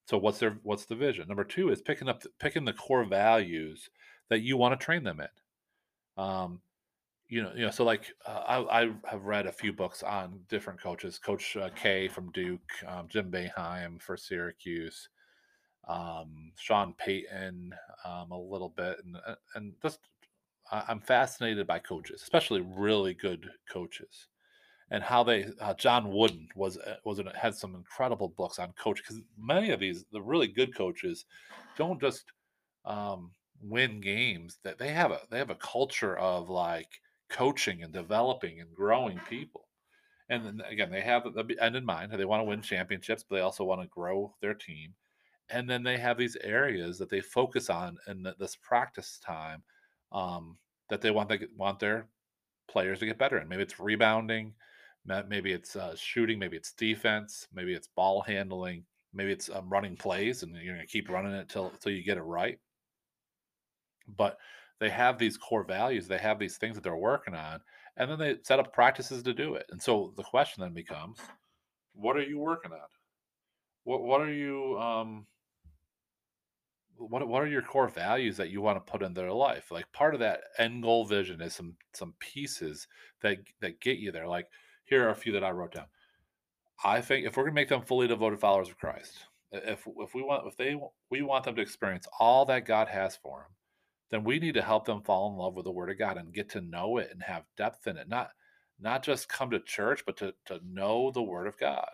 So 0.07 0.17
what's 0.17 0.39
their 0.39 0.59
what's 0.63 0.87
the 0.87 0.97
vision? 0.97 1.29
Number 1.29 1.45
two 1.45 1.69
is 1.69 1.83
picking 1.83 2.09
up 2.09 2.23
picking 2.39 2.65
the 2.65 2.73
core 2.73 3.05
values 3.05 3.91
that 4.31 4.41
you 4.41 4.57
want 4.57 4.79
to 4.79 4.83
train 4.83 5.05
them 5.05 5.21
in. 5.21 6.23
Um, 6.25 6.61
you 7.29 7.43
know, 7.43 7.53
you 7.55 7.65
know, 7.65 7.71
so 7.71 7.85
like 7.85 8.13
uh, 8.27 8.43
I, 8.47 8.83
I 8.83 8.91
have 9.11 9.25
read 9.25 9.47
a 9.47 9.53
few 9.53 9.73
books 9.73 10.03
on 10.03 10.41
different 10.49 10.81
coaches, 10.81 11.19
Coach 11.19 11.57
uh, 11.57 11.71
K 11.75 12.09
from 12.09 12.31
Duke, 12.33 12.71
um, 12.87 13.09
Jim 13.09 13.31
Boeheim 13.31 14.01
for 14.01 14.17
Syracuse, 14.17 15.09
um, 15.89 16.53
Sean 16.57 16.95
Payton 16.99 17.75
um, 18.05 18.31
a 18.31 18.39
little 18.39 18.69
bit, 18.69 18.99
and 19.05 19.17
uh, 19.27 19.35
and 19.55 19.73
just 19.83 20.01
I'm 20.71 21.01
fascinated 21.01 21.67
by 21.67 21.79
coaches, 21.79 22.23
especially 22.23 22.61
really 22.61 23.15
good 23.15 23.49
coaches, 23.71 24.29
and 24.91 25.03
how 25.03 25.23
they. 25.23 25.47
Uh, 25.61 25.75
John 25.75 26.11
Wooden 26.11 26.49
was 26.55 26.79
uh, 26.79 26.97
was 27.05 27.19
an, 27.19 27.29
had 27.35 27.55
some 27.55 27.75
incredible 27.75 28.29
books 28.29 28.59
on 28.59 28.73
coach 28.73 28.99
because 28.99 29.21
many 29.39 29.71
of 29.71 29.81
these 29.81 30.05
the 30.13 30.23
really 30.23 30.49
good 30.49 30.75
coaches 30.75 31.25
don't 31.77 32.01
just 32.01 32.25
um, 32.85 33.31
win 33.63 34.01
games 34.01 34.59
that 34.63 34.79
they 34.79 34.89
have 34.89 35.11
a 35.11 35.21
they 35.31 35.39
have 35.39 35.51
a 35.51 35.57
culture 35.57 36.17
of 36.17 36.51
like 36.51 37.01
coaching 37.35 37.83
and 37.83 37.93
developing 37.93 38.61
and 38.61 38.73
growing 38.75 39.21
people. 39.29 39.67
And 40.31 40.47
then 40.47 40.63
again, 40.71 40.91
they 40.91 41.03
have 41.03 41.25
the 41.25 41.57
end 41.61 41.77
in 41.77 41.85
mind. 41.85 42.13
They 42.13 42.25
want 42.25 42.41
to 42.41 42.45
win 42.45 42.63
championships, 42.63 43.25
but 43.29 43.37
they 43.37 43.43
also 43.43 43.65
want 43.65 43.83
to 43.83 43.89
grow 43.89 44.35
their 44.41 44.55
team. 44.55 44.95
And 45.51 45.69
then 45.69 45.83
they 45.83 45.99
have 45.99 46.17
these 46.17 46.37
areas 46.43 46.99
that 46.99 47.11
they 47.11 47.21
focus 47.21 47.69
on 47.69 47.99
in 48.07 48.27
this 48.39 48.57
practice 48.57 49.21
time 49.25 49.63
um, 50.13 50.57
that 50.89 51.03
they 51.03 51.11
want 51.11 51.29
they 51.29 51.41
want 51.57 51.79
their 51.79 52.07
players 52.69 53.01
to 53.01 53.07
get 53.07 53.19
better 53.19 53.39
in. 53.39 53.49
Maybe 53.49 53.63
it's 53.63 53.81
rebounding, 53.81 54.55
maybe 55.05 55.53
it's 55.53 55.77
uh, 55.77 55.95
shooting, 55.97 56.39
maybe 56.39 56.57
it's 56.57 56.73
defense, 56.73 57.49
maybe 57.53 57.75
it's 57.75 57.89
ball 57.89 58.23
handling, 58.23 58.85
maybe 59.13 59.33
it's 59.33 59.51
um, 59.51 59.69
running 59.69 59.97
plays, 59.97 60.43
and 60.43 60.55
you're 60.57 60.75
going 60.75 60.87
to 60.87 60.93
keep 60.93 61.11
running 61.11 61.33
it 61.33 61.49
till 61.49 61.67
until 61.67 61.93
you 61.93 62.03
get 62.03 62.17
it 62.17 62.23
right. 62.23 62.59
But 64.17 64.39
they 64.81 64.91
have 64.91 65.19
these 65.19 65.37
core 65.37 65.65
values, 65.65 66.09
they 66.09 66.19
have 66.19 66.39
these 66.39 66.57
things 66.57 66.75
that 66.75 66.83
they're 66.83 66.97
working 66.97 67.35
on, 67.35 67.61
and 67.97 68.11
then 68.11 68.19
they 68.19 68.37
set 68.43 68.59
up 68.59 68.73
practices 68.73 69.23
to 69.23 69.33
do 69.33 69.55
it. 69.55 69.67
And 69.71 69.81
so 69.81 70.13
the 70.17 70.23
question 70.23 70.63
then 70.63 70.75
becomes, 70.75 71.19
what 71.95 72.17
are 72.17 72.23
you 72.23 72.39
working 72.39 72.73
on? 72.73 72.89
What 73.85 74.03
what 74.03 74.21
are 74.21 74.33
you 74.33 74.79
um 74.79 75.27
what 76.97 77.27
what 77.27 77.43
are 77.43 77.47
your 77.47 77.63
core 77.63 77.89
values 77.89 78.37
that 78.37 78.51
you 78.51 78.61
want 78.61 78.85
to 78.85 78.91
put 78.91 79.03
in 79.03 79.15
their 79.15 79.33
life? 79.33 79.71
Like 79.71 79.91
part 79.93 80.15
of 80.15 80.21
that 80.21 80.41
end 80.59 80.83
goal 80.83 81.05
vision 81.05 81.41
is 81.41 81.55
some 81.55 81.77
some 81.93 82.15
pieces 82.19 82.89
that 83.23 83.39
that 83.61 83.81
get 83.81 83.99
you 83.99 84.11
there. 84.13 84.27
Like 84.27 84.49
here 84.85 85.07
are 85.07 85.11
a 85.11 85.15
few 85.15 85.33
that 85.33 85.45
I 85.45 85.51
wrote 85.51 85.75
down. 85.75 85.87
I 86.85 87.01
think 87.01 87.27
if 87.27 87.37
we're 87.37 87.45
gonna 87.45 87.55
make 87.55 87.69
them 87.69 87.83
fully 87.83 88.09
devoted 88.09 88.41
followers 88.41 88.69
of 88.69 88.79
Christ, 88.79 89.27
if 89.53 89.87
if 89.99 90.15
we 90.15 90.23
want 90.23 90.47
if 90.47 90.57
they 90.57 90.77
we 91.11 91.23
want 91.23 91.45
them 91.45 91.57
to 91.57 91.63
experience 91.63 92.07
all 92.19 92.45
that 92.47 92.67
God 92.67 92.89
has 92.89 93.17
for 93.17 93.41
them, 93.41 93.53
then 94.15 94.23
we 94.23 94.39
need 94.39 94.55
to 94.55 94.63
help 94.63 94.85
them 94.87 95.03
fall 95.03 95.29
in 95.33 95.37
love 95.37 95.57
with 95.57 95.65
the 95.65 95.73
Word 95.73 95.91
of 95.91 95.99
God 95.99 96.17
and 96.17 96.33
get 96.33 96.49
to 96.51 96.61
know 96.61 96.99
it 96.99 97.11
and 97.11 97.21
have 97.25 97.43
depth 97.57 97.89
in 97.89 97.97
it. 97.97 98.09
Not 98.09 98.31
not 98.79 99.03
just 99.03 99.29
come 99.29 99.51
to 99.51 99.59
church, 99.59 100.05
but 100.07 100.17
to 100.19 100.33
to 100.47 100.61
know 100.65 101.11
the 101.11 101.23
Word 101.23 101.49
of 101.49 101.59
God. 101.59 101.91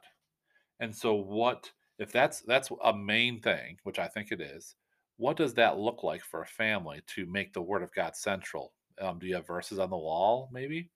And 0.80 0.94
so, 0.94 1.14
what 1.14 1.70
if 1.98 2.12
that's 2.12 2.42
that's 2.42 2.70
a 2.84 2.94
main 2.94 3.40
thing, 3.40 3.78
which 3.84 3.98
I 3.98 4.06
think 4.06 4.32
it 4.32 4.40
is? 4.42 4.76
What 5.16 5.38
does 5.38 5.54
that 5.54 5.78
look 5.78 6.02
like 6.02 6.22
for 6.22 6.42
a 6.42 6.46
family 6.46 7.00
to 7.14 7.24
make 7.24 7.54
the 7.54 7.62
Word 7.62 7.82
of 7.82 7.94
God 7.94 8.14
central? 8.14 8.72
Um, 9.00 9.18
do 9.18 9.26
you 9.26 9.34
have 9.36 9.46
verses 9.46 9.78
on 9.78 9.88
the 9.88 9.96
wall, 9.96 10.50
maybe? 10.52 10.90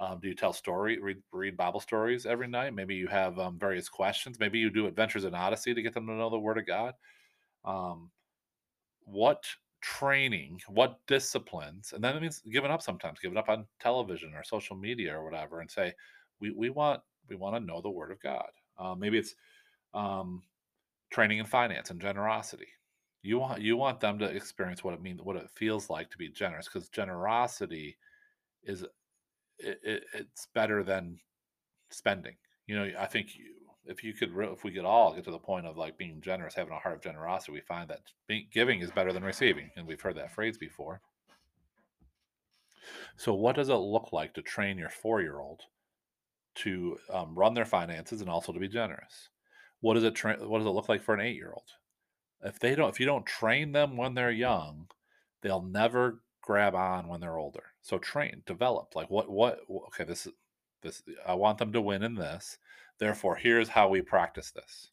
Um, 0.00 0.18
do 0.20 0.26
you 0.26 0.34
tell 0.34 0.52
story, 0.52 0.98
read, 0.98 1.18
read 1.32 1.56
Bible 1.56 1.78
stories 1.78 2.26
every 2.26 2.48
night? 2.48 2.74
Maybe 2.74 2.96
you 2.96 3.06
have 3.06 3.38
um, 3.38 3.58
various 3.60 3.88
questions. 3.88 4.40
Maybe 4.40 4.58
you 4.58 4.70
do 4.70 4.88
Adventures 4.88 5.24
in 5.24 5.34
Odyssey 5.36 5.72
to 5.72 5.82
get 5.82 5.94
them 5.94 6.06
to 6.08 6.12
know 6.14 6.30
the 6.30 6.38
Word 6.38 6.58
of 6.58 6.66
God. 6.66 6.94
Um, 7.64 8.10
what 9.04 9.44
training, 9.84 10.58
what 10.68 10.98
disciplines, 11.06 11.92
and 11.92 12.02
then 12.02 12.16
it 12.16 12.22
means 12.22 12.42
giving 12.50 12.70
up 12.70 12.80
sometimes, 12.80 13.20
giving 13.20 13.36
up 13.36 13.50
on 13.50 13.66
television 13.80 14.32
or 14.34 14.42
social 14.42 14.74
media 14.74 15.14
or 15.14 15.22
whatever, 15.22 15.60
and 15.60 15.70
say, 15.70 15.92
we, 16.40 16.50
we 16.50 16.70
want 16.70 17.00
we 17.28 17.36
want 17.36 17.54
to 17.54 17.60
know 17.60 17.82
the 17.82 17.90
Word 17.90 18.10
of 18.10 18.20
God. 18.20 18.48
Uh, 18.78 18.94
maybe 18.94 19.18
it's 19.18 19.34
um, 19.92 20.42
training 21.10 21.38
in 21.38 21.44
finance 21.44 21.90
and 21.90 22.00
generosity. 22.00 22.68
You 23.22 23.38
want 23.38 23.60
you 23.60 23.76
want 23.76 24.00
them 24.00 24.18
to 24.20 24.24
experience 24.24 24.82
what 24.82 24.94
it 24.94 25.02
means, 25.02 25.20
what 25.22 25.36
it 25.36 25.50
feels 25.54 25.90
like 25.90 26.10
to 26.10 26.18
be 26.18 26.30
generous, 26.30 26.66
because 26.66 26.88
generosity 26.88 27.96
is 28.62 28.84
it, 29.58 29.80
it, 29.82 30.04
it's 30.14 30.48
better 30.54 30.82
than 30.82 31.18
spending. 31.90 32.36
You 32.66 32.76
know, 32.76 32.90
I 32.98 33.06
think 33.06 33.28
if 33.86 34.02
you 34.02 34.12
could, 34.12 34.32
if 34.36 34.64
we 34.64 34.72
could 34.72 34.84
all 34.84 35.14
get 35.14 35.24
to 35.24 35.30
the 35.30 35.38
point 35.38 35.66
of 35.66 35.76
like 35.76 35.98
being 35.98 36.20
generous, 36.20 36.54
having 36.54 36.72
a 36.72 36.78
heart 36.78 36.96
of 36.96 37.02
generosity, 37.02 37.52
we 37.52 37.60
find 37.60 37.88
that 37.90 38.00
being, 38.26 38.46
giving 38.52 38.80
is 38.80 38.90
better 38.90 39.12
than 39.12 39.24
receiving, 39.24 39.70
and 39.76 39.86
we've 39.86 40.00
heard 40.00 40.16
that 40.16 40.34
phrase 40.34 40.58
before. 40.58 41.00
So, 43.16 43.34
what 43.34 43.56
does 43.56 43.68
it 43.68 43.74
look 43.74 44.12
like 44.12 44.34
to 44.34 44.42
train 44.42 44.78
your 44.78 44.90
four-year-old 44.90 45.62
to 46.56 46.98
um, 47.12 47.34
run 47.34 47.54
their 47.54 47.64
finances 47.64 48.20
and 48.20 48.30
also 48.30 48.52
to 48.52 48.60
be 48.60 48.68
generous? 48.68 49.30
what 49.84 49.94
does 49.94 50.04
it 50.04 50.14
tra- 50.14 50.38
what 50.48 50.58
does 50.58 50.66
it 50.66 50.70
look 50.70 50.88
like 50.88 51.02
for 51.02 51.12
an 51.12 51.20
eight 51.20 51.36
year 51.36 51.52
old? 51.52 51.68
If 52.42 52.58
they 52.58 52.74
don't, 52.74 52.88
if 52.88 52.98
you 52.98 53.04
don't 53.04 53.26
train 53.26 53.70
them 53.72 53.98
when 53.98 54.14
they're 54.14 54.30
young, 54.30 54.86
they'll 55.42 55.60
never 55.60 56.22
grab 56.40 56.74
on 56.74 57.06
when 57.06 57.20
they're 57.20 57.36
older. 57.36 57.64
So 57.82 57.98
train, 57.98 58.42
develop. 58.46 58.96
Like 58.96 59.10
what 59.10 59.28
what 59.28 59.58
okay, 59.88 60.04
this 60.04 60.24
is 60.24 60.32
this 60.82 61.02
I 61.26 61.34
want 61.34 61.58
them 61.58 61.70
to 61.74 61.82
win 61.82 62.02
in 62.02 62.14
this. 62.14 62.56
Therefore, 62.98 63.36
here's 63.36 63.68
how 63.68 63.88
we 63.88 64.02
practice 64.02 64.50
this. 64.50 64.90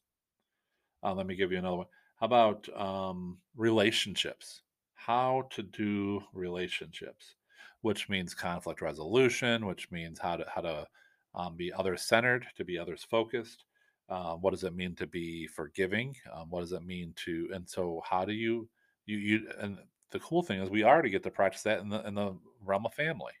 Uh, 1.02 1.14
let 1.14 1.26
me 1.26 1.36
give 1.36 1.52
you 1.52 1.58
another 1.58 1.78
one. 1.78 1.86
How 2.16 2.26
about 2.26 2.68
um, 2.78 3.38
relationships? 3.56 4.62
How 4.94 5.48
to 5.50 5.62
do 5.62 6.22
relationships, 6.32 7.34
which 7.80 8.08
means 8.08 8.34
conflict 8.34 8.80
resolution, 8.80 9.66
which 9.66 9.90
means 9.90 10.18
how 10.20 10.36
to 10.36 10.46
how 10.52 10.60
to 10.60 10.86
um, 11.34 11.56
be 11.56 11.72
others 11.72 12.02
centered, 12.02 12.46
to 12.56 12.64
be 12.64 12.78
others 12.78 13.04
focused. 13.04 13.64
Uh, 14.08 14.34
what 14.34 14.50
does 14.50 14.64
it 14.64 14.74
mean 14.74 14.94
to 14.94 15.06
be 15.06 15.46
forgiving? 15.46 16.14
Um, 16.32 16.50
what 16.50 16.60
does 16.60 16.72
it 16.72 16.84
mean 16.84 17.14
to? 17.24 17.48
And 17.52 17.68
so, 17.68 18.02
how 18.08 18.24
do 18.24 18.32
you 18.32 18.68
you 19.06 19.16
you? 19.18 19.48
And 19.58 19.78
the 20.10 20.20
cool 20.20 20.42
thing 20.42 20.60
is, 20.60 20.70
we 20.70 20.84
already 20.84 21.10
get 21.10 21.22
to 21.24 21.30
practice 21.30 21.62
that 21.62 21.80
in 21.80 21.88
the 21.88 22.06
in 22.06 22.14
the 22.14 22.36
realm 22.64 22.86
of 22.86 22.94
family, 22.94 23.32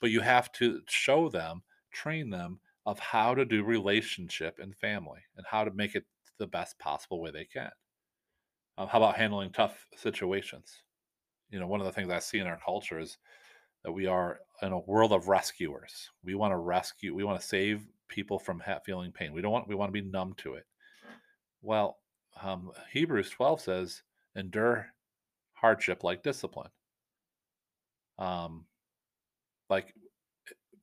but 0.00 0.10
you 0.10 0.20
have 0.20 0.52
to 0.52 0.82
show 0.88 1.28
them, 1.30 1.62
train 1.92 2.28
them 2.28 2.60
of 2.86 2.98
how 2.98 3.34
to 3.34 3.44
do 3.44 3.64
relationship 3.64 4.58
and 4.60 4.74
family, 4.76 5.20
and 5.36 5.44
how 5.46 5.64
to 5.64 5.70
make 5.72 5.94
it 5.94 6.04
the 6.38 6.46
best 6.46 6.78
possible 6.78 7.20
way 7.20 7.30
they 7.30 7.44
can. 7.44 7.70
Um, 8.78 8.88
how 8.88 8.98
about 8.98 9.16
handling 9.16 9.52
tough 9.52 9.86
situations? 9.96 10.82
You 11.50 11.60
know, 11.60 11.66
one 11.66 11.80
of 11.80 11.86
the 11.86 11.92
things 11.92 12.10
I 12.10 12.18
see 12.18 12.38
in 12.38 12.46
our 12.46 12.58
culture 12.64 12.98
is 12.98 13.18
that 13.84 13.92
we 13.92 14.06
are 14.06 14.40
in 14.62 14.72
a 14.72 14.80
world 14.80 15.12
of 15.12 15.28
rescuers. 15.28 16.10
We 16.24 16.34
want 16.34 16.52
to 16.52 16.56
rescue, 16.56 17.14
we 17.14 17.24
want 17.24 17.40
to 17.40 17.46
save 17.46 17.86
people 18.08 18.38
from 18.38 18.62
feeling 18.84 19.12
pain. 19.12 19.32
We 19.32 19.42
don't 19.42 19.52
want, 19.52 19.68
we 19.68 19.74
want 19.74 19.88
to 19.88 20.02
be 20.02 20.08
numb 20.08 20.34
to 20.38 20.54
it. 20.54 20.66
Well, 21.62 21.98
um, 22.42 22.70
Hebrews 22.92 23.30
12 23.30 23.60
says, 23.60 24.02
endure 24.34 24.86
hardship 25.54 26.04
like 26.04 26.22
discipline. 26.22 26.70
Um, 28.18 28.66
like 29.68 29.94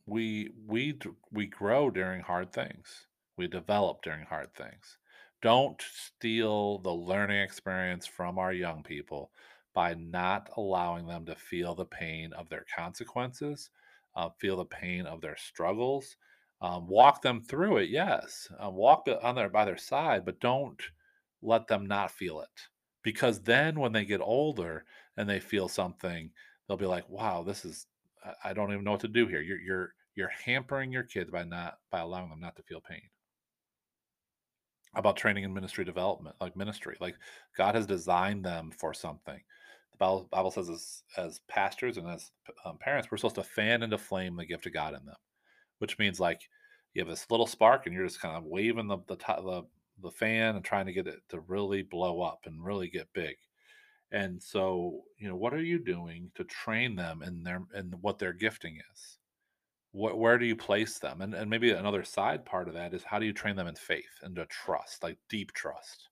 we 0.06 0.52
we 0.66 0.98
we 1.32 1.48
grow 1.48 1.90
during 1.90 2.22
hard 2.22 2.52
things. 2.54 3.08
We 3.38 3.48
develop 3.48 4.02
during 4.04 4.26
hard 4.26 4.54
things. 4.54 4.98
Don't 5.42 5.82
steal 5.82 6.80
the 6.80 6.94
learning 6.94 7.42
experience 7.42 8.06
from 8.06 8.38
our 8.40 8.54
young 8.54 8.84
people 8.84 9.32
by 9.74 9.94
not 9.96 10.50
allowing 10.58 11.08
them 11.08 11.26
to 11.26 11.36
feel 11.36 11.76
the 11.76 11.86
pain 11.86 12.32
of 12.34 12.48
their 12.50 12.66
consequences, 12.76 13.72
uh, 14.16 14.30
feel 14.40 14.58
the 14.58 14.66
pain 14.66 15.06
of 15.06 15.22
their 15.22 15.36
struggles. 15.38 16.16
Um, 16.62 16.88
walk 16.88 17.22
them 17.22 17.42
through 17.42 17.78
it, 17.78 17.90
yes. 17.90 18.48
Uh, 18.64 18.70
walk 18.70 19.08
on 19.22 19.36
their 19.36 19.50
by 19.50 19.66
their 19.66 19.78
side, 19.78 20.24
but 20.26 20.40
don't 20.40 20.82
let 21.42 21.68
them 21.68 21.86
not 21.86 22.12
feel 22.12 22.42
it. 22.42 22.68
Because 23.02 23.42
then, 23.42 23.80
when 23.80 23.92
they 23.92 24.06
get 24.06 24.22
older 24.22 24.86
and 25.18 25.30
they 25.30 25.40
feel 25.40 25.68
something, 25.68 26.32
they'll 26.68 26.78
be 26.78 26.86
like, 26.86 27.10
"Wow, 27.10 27.44
this 27.44 27.66
is 27.66 27.88
I 28.44 28.54
don't 28.54 28.72
even 28.72 28.84
know 28.84 28.92
what 28.92 29.02
to 29.02 29.08
do 29.08 29.28
here." 29.28 29.42
You're 29.42 29.60
you're 29.60 29.94
you're 30.16 30.30
hampering 30.30 30.92
your 30.92 31.04
kids 31.04 31.32
by 31.32 31.44
not 31.44 31.80
by 31.92 32.00
allowing 32.00 32.30
them 32.30 32.40
not 32.40 32.56
to 32.58 32.64
feel 32.64 32.82
pain 32.82 33.02
about 34.96 35.18
training 35.18 35.44
and 35.44 35.54
ministry 35.54 35.84
development, 35.84 36.36
like 36.40 36.56
ministry. 36.56 36.96
Like 37.00 37.16
God 37.58 37.76
has 37.76 37.86
designed 37.86 38.46
them 38.46 38.72
for 38.78 38.94
something. 38.94 39.40
The 39.92 39.98
Bible, 39.98 40.28
Bible 40.32 40.52
says, 40.52 40.70
as, 40.70 41.04
as 41.18 41.42
pastors 41.48 41.98
and 41.98 42.08
as 42.08 42.32
um, 42.66 42.78
parents, 42.78 43.10
we're 43.10 43.18
supposed 43.18 43.36
to 43.36 43.44
fan 43.44 43.84
into 43.84 43.98
flame 43.98 44.36
the 44.36 44.46
gift 44.46 44.66
of 44.66 44.74
God 44.74 44.96
in 44.96 45.06
them, 45.06 45.16
which 45.80 46.00
means 46.00 46.20
like 46.20 46.42
you 46.94 47.02
have 47.02 47.10
this 47.10 47.30
little 47.30 47.48
spark 47.48 47.86
and 47.86 47.96
you're 47.96 48.06
just 48.06 48.22
kind 48.22 48.38
of 48.38 48.44
waving 48.44 48.88
the 48.88 48.98
the, 49.08 49.16
the 49.16 49.64
the 50.02 50.12
fan 50.12 50.56
and 50.56 50.66
trying 50.66 50.88
to 50.88 50.94
get 50.94 51.08
it 51.08 51.20
to 51.30 51.40
really 51.42 51.84
blow 51.84 52.22
up 52.22 52.42
and 52.46 52.64
really 52.64 52.90
get 52.90 53.08
big. 53.14 53.36
And 54.14 54.42
so, 54.42 55.02
you 55.18 55.28
know, 55.28 55.36
what 55.36 55.54
are 55.54 55.62
you 55.64 55.80
doing 55.80 56.32
to 56.36 56.46
train 56.46 56.96
them 56.96 57.24
in 57.24 57.44
their 57.44 57.64
in 57.76 57.92
what 58.02 58.20
their 58.20 58.34
gifting 58.34 58.78
is? 58.94 59.18
Wh- 59.92 60.18
where 60.18 60.38
do 60.38 60.46
you 60.46 60.56
place 60.56 61.00
them? 61.00 61.22
And 61.22 61.34
and 61.34 61.50
maybe 61.50 61.72
another 61.72 62.04
side 62.04 62.46
part 62.46 62.68
of 62.70 62.76
that 62.76 62.94
is 62.94 63.04
how 63.04 63.20
do 63.20 63.26
you 63.26 63.34
train 63.34 63.56
them 63.56 63.68
in 63.68 63.76
faith 63.76 64.22
and 64.22 64.36
to 64.36 64.46
trust, 64.46 65.04
like 65.04 65.18
deep 65.30 65.52
trust, 65.54 66.10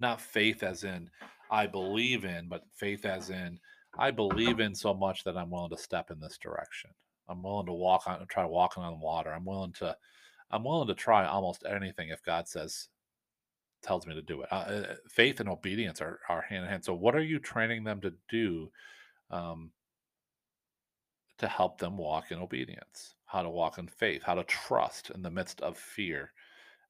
not 0.00 0.20
faith 0.20 0.62
as 0.62 0.84
in 0.84 1.10
I 1.50 1.66
believe 1.66 2.24
in, 2.24 2.48
but 2.48 2.62
faith 2.72 3.04
as 3.04 3.30
in 3.30 3.58
I 3.98 4.10
believe 4.10 4.60
in 4.60 4.74
so 4.74 4.94
much 4.94 5.24
that 5.24 5.36
I'm 5.36 5.50
willing 5.50 5.70
to 5.70 5.76
step 5.76 6.10
in 6.10 6.20
this 6.20 6.38
direction. 6.38 6.90
I'm 7.28 7.42
willing 7.42 7.66
to 7.66 7.72
walk 7.72 8.06
on, 8.06 8.26
try 8.28 8.44
walking 8.44 8.82
on 8.82 9.00
water. 9.00 9.32
I'm 9.32 9.44
willing 9.44 9.72
to, 9.74 9.96
I'm 10.50 10.64
willing 10.64 10.88
to 10.88 10.94
try 10.94 11.26
almost 11.26 11.64
anything 11.68 12.08
if 12.08 12.22
God 12.22 12.48
says, 12.48 12.88
tells 13.82 14.06
me 14.06 14.14
to 14.14 14.22
do 14.22 14.42
it. 14.42 14.48
Uh, 14.52 14.54
uh, 14.54 14.94
faith 15.08 15.40
and 15.40 15.48
obedience 15.48 16.00
are, 16.00 16.20
are 16.28 16.42
hand 16.42 16.64
in 16.64 16.70
hand. 16.70 16.84
So, 16.84 16.94
what 16.94 17.14
are 17.14 17.22
you 17.22 17.38
training 17.38 17.84
them 17.84 18.00
to 18.00 18.12
do 18.28 18.70
um, 19.30 19.70
to 21.38 21.48
help 21.48 21.78
them 21.78 21.96
walk 21.96 22.30
in 22.30 22.38
obedience? 22.38 23.14
How 23.26 23.42
to 23.42 23.50
walk 23.50 23.78
in 23.78 23.88
faith? 23.88 24.22
How 24.22 24.34
to 24.34 24.44
trust 24.44 25.10
in 25.10 25.22
the 25.22 25.30
midst 25.30 25.60
of 25.60 25.76
fear? 25.76 26.32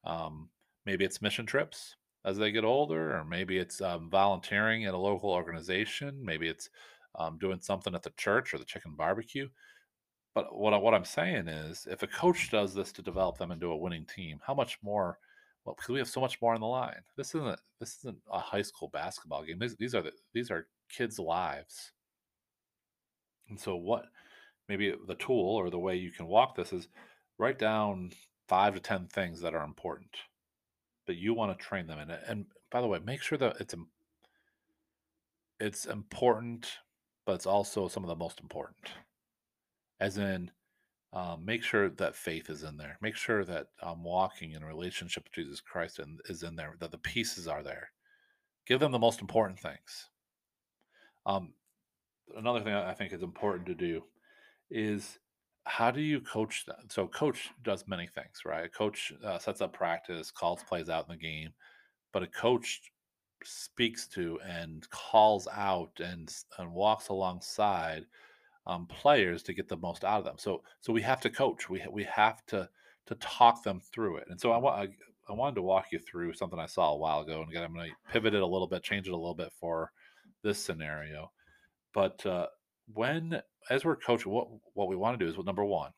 Um, 0.05 0.49
maybe 0.87 1.05
it's 1.05 1.23
mission 1.23 1.47
trips 1.47 1.97
as 2.25 2.37
they 2.37 2.53
get 2.53 2.65
older, 2.65 3.17
or 3.17 3.25
maybe 3.25 3.59
it's 3.59 3.81
um, 3.81 4.11
volunteering 4.11 4.85
at 4.85 4.95
a 4.95 4.99
local 4.99 5.31
organization. 5.31 6.21
Maybe 6.23 6.49
it's 6.49 6.69
um, 7.17 7.39
doing 7.39 7.61
something 7.61 7.95
at 7.95 8.03
the 8.03 8.13
church 8.17 8.55
or 8.55 8.59
the 8.59 8.65
chicken 8.65 8.95
barbecue. 8.97 9.49
But 10.35 10.57
what 10.57 10.81
what 10.83 10.95
I'm 10.95 11.05
saying 11.05 11.49
is, 11.49 11.87
if 11.91 12.03
a 12.03 12.07
coach 12.07 12.51
does 12.51 12.75
this 12.75 12.93
to 12.93 13.03
develop 13.03 13.39
them 13.39 13.51
into 13.51 13.71
a 13.73 13.77
winning 13.77 14.07
team, 14.07 14.41
how 14.47 14.55
much 14.55 14.79
more? 14.83 15.19
Well, 15.65 15.75
because 15.77 15.89
we 15.91 15.99
have 15.99 16.09
so 16.09 16.21
much 16.21 16.41
more 16.43 16.55
on 16.55 16.61
the 16.61 16.67
line. 16.67 17.03
This 17.17 17.35
isn't 17.35 17.61
this 17.81 17.97
isn't 17.99 18.19
a 18.31 18.39
high 18.39 18.63
school 18.63 18.89
basketball 18.89 19.45
game. 19.45 19.59
These, 19.59 19.77
these 19.77 19.95
are 19.95 20.03
the, 20.03 20.13
these 20.35 20.51
are 20.51 20.67
kids' 20.91 21.19
lives. 21.19 21.93
And 23.49 23.59
so, 23.59 23.77
what 23.77 24.07
maybe 24.69 24.95
the 25.07 25.15
tool 25.15 25.57
or 25.57 25.71
the 25.71 25.79
way 25.79 25.97
you 25.97 26.11
can 26.11 26.27
walk 26.27 26.57
this 26.57 26.73
is 26.73 26.89
write 27.39 27.59
down 27.59 28.11
five 28.49 28.75
to 28.75 28.81
ten 28.81 29.07
things 29.07 29.41
that 29.41 29.55
are 29.55 29.65
important 29.65 30.17
but 31.07 31.17
you 31.17 31.35
want 31.35 31.57
to 31.57 31.65
train 31.65 31.87
them 31.87 31.99
in. 31.99 32.11
And 32.11 32.47
by 32.71 32.81
the 32.81 32.87
way, 32.87 32.99
make 33.05 33.23
sure 33.23 33.39
that 33.39 33.57
it's 33.61 33.75
it's 35.61 35.85
important, 35.85 36.79
but 37.27 37.35
it's 37.35 37.47
also 37.47 37.89
some 37.89 38.03
of 38.03 38.09
the 38.09 38.17
most 38.17 38.41
important. 38.41 38.91
As 40.01 40.19
in, 40.19 40.51
um, 41.13 41.45
make 41.45 41.63
sure 41.63 41.91
that 41.91 42.15
faith 42.15 42.49
is 42.49 42.63
in 42.63 42.77
there. 42.77 42.97
Make 43.03 43.17
sure 43.17 43.45
that 43.45 43.67
I'm 43.83 44.03
walking 44.03 44.53
in 44.53 44.63
a 44.63 44.67
relationship 44.67 45.25
with 45.25 45.35
Jesus 45.35 45.61
Christ 45.61 45.99
and, 45.99 46.21
is 46.29 46.43
in 46.43 46.57
there. 46.57 46.77
That 46.81 46.91
the 46.91 46.99
pieces 46.99 47.47
are 47.47 47.63
there. 47.63 47.91
Give 48.67 48.81
them 48.81 48.93
the 48.93 48.99
most 48.99 49.21
important 49.21 49.61
things. 49.61 50.09
Um, 51.27 51.53
another 52.37 52.61
thing 52.61 52.73
I 52.73 52.95
think 52.95 53.13
is 53.13 53.23
important 53.23 53.67
to 53.67 53.75
do 53.75 54.03
is 54.71 55.19
how 55.65 55.91
do 55.91 56.01
you 56.01 56.21
coach 56.21 56.65
them? 56.67 56.89
So, 56.89 57.07
coach 57.07 57.51
does 57.63 57.85
many 57.87 58.07
things, 58.07 58.41
right? 58.45 58.65
A 58.65 58.69
coach 58.69 59.13
uh, 59.25 59.39
sets 59.39 59.61
up 59.61 59.73
practice, 59.73 60.31
calls 60.31 60.63
plays 60.63 60.89
out 60.89 61.07
in 61.09 61.15
the 61.15 61.23
game, 61.23 61.51
but 62.13 62.23
a 62.23 62.27
coach 62.27 62.81
speaks 63.45 64.07
to 64.07 64.39
and 64.47 64.89
calls 64.91 65.47
out 65.53 65.93
and 66.03 66.35
and 66.59 66.73
walks 66.73 67.09
alongside 67.09 68.07
um, 68.67 68.87
players 68.87 69.43
to 69.45 69.55
get 69.55 69.69
the 69.69 69.77
most 69.77 70.05
out 70.05 70.19
of 70.19 70.25
them. 70.25 70.37
So, 70.39 70.63
so 70.81 70.93
we 70.93 71.03
have 71.03 71.21
to 71.23 71.31
coach. 71.31 71.69
We 71.69 71.85
we 71.91 72.05
have 72.05 72.45
to 72.47 72.69
to 73.07 73.15
talk 73.17 73.63
them 73.63 73.81
through 73.81 74.19
it. 74.19 74.29
And 74.31 74.41
so, 74.41 74.53
I 74.53 74.57
want 74.57 74.91
I, 75.29 75.33
wanted 75.33 75.57
to 75.57 75.63
walk 75.63 75.87
you 75.93 75.99
through 75.99 76.35
something 76.35 76.59
I 76.59 76.67
saw 76.67 76.93
a 76.93 76.99
while 76.99 77.21
ago, 77.21 77.41
and 77.41 77.51
again, 77.51 77.65
I'm 77.65 77.75
going 77.75 77.91
to 77.91 78.13
pivot 78.13 78.35
it 78.35 78.43
a 78.43 78.47
little 78.47 78.69
bit, 78.69 78.83
change 78.83 79.09
it 79.09 79.13
a 79.13 79.17
little 79.17 79.35
bit 79.35 79.53
for 79.59 79.91
this 80.43 80.59
scenario. 80.63 81.33
But 81.95 82.25
uh, 82.27 82.47
when 82.93 83.43
as 83.71 83.85
we're 83.85 83.97
coaching, 83.97 84.33
what 84.33 84.49
what 84.75 84.89
we 84.89 84.97
want 84.97 85.19
to 85.19 85.25
do 85.25 85.31
is 85.31 85.37
well, 85.37 85.45
number 85.45 85.65
one, 85.65 85.91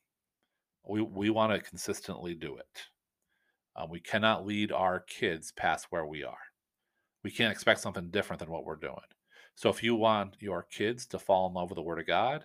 we 0.89 1.03
we 1.03 1.31
want 1.31 1.53
to 1.53 1.69
consistently 1.69 2.35
do 2.35 2.57
it. 2.57 2.83
Um, 3.77 3.91
we 3.91 4.01
cannot 4.01 4.47
lead 4.47 4.71
our 4.71 5.01
kids 5.01 5.53
past 5.53 5.87
where 5.91 6.07
we 6.07 6.23
are. 6.23 6.39
We 7.25 7.31
can't 7.31 7.53
expect 7.53 7.81
something 7.81 8.11
different 8.11 8.41
than 8.41 8.51
what 8.51 8.65
we're 8.65 8.77
doing. 8.77 8.95
So 9.57 9.69
if 9.69 9.83
you 9.83 9.95
want 9.95 10.37
your 10.41 10.65
kids 10.65 11.07
to 11.07 11.19
fall 11.19 11.49
in 11.49 11.55
love 11.55 11.71
with 11.71 11.77
the 11.77 11.83
Word 11.83 12.01
of 12.01 12.07
God, 12.07 12.45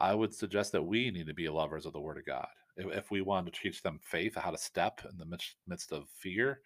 I 0.00 0.14
would 0.14 0.34
suggest 0.34 0.72
that 0.72 0.82
we 0.82 1.10
need 1.10 1.26
to 1.26 1.34
be 1.34 1.48
lovers 1.48 1.86
of 1.86 1.92
the 1.92 2.00
Word 2.00 2.18
of 2.18 2.26
God. 2.26 2.48
If, 2.76 2.86
if 2.92 3.10
we 3.10 3.20
want 3.20 3.46
to 3.46 3.52
teach 3.52 3.82
them 3.82 4.00
faith, 4.02 4.34
how 4.34 4.50
to 4.50 4.58
step 4.58 5.00
in 5.10 5.16
the 5.16 5.26
midst, 5.26 5.56
midst 5.66 5.92
of 5.92 6.08
fear, 6.08 6.60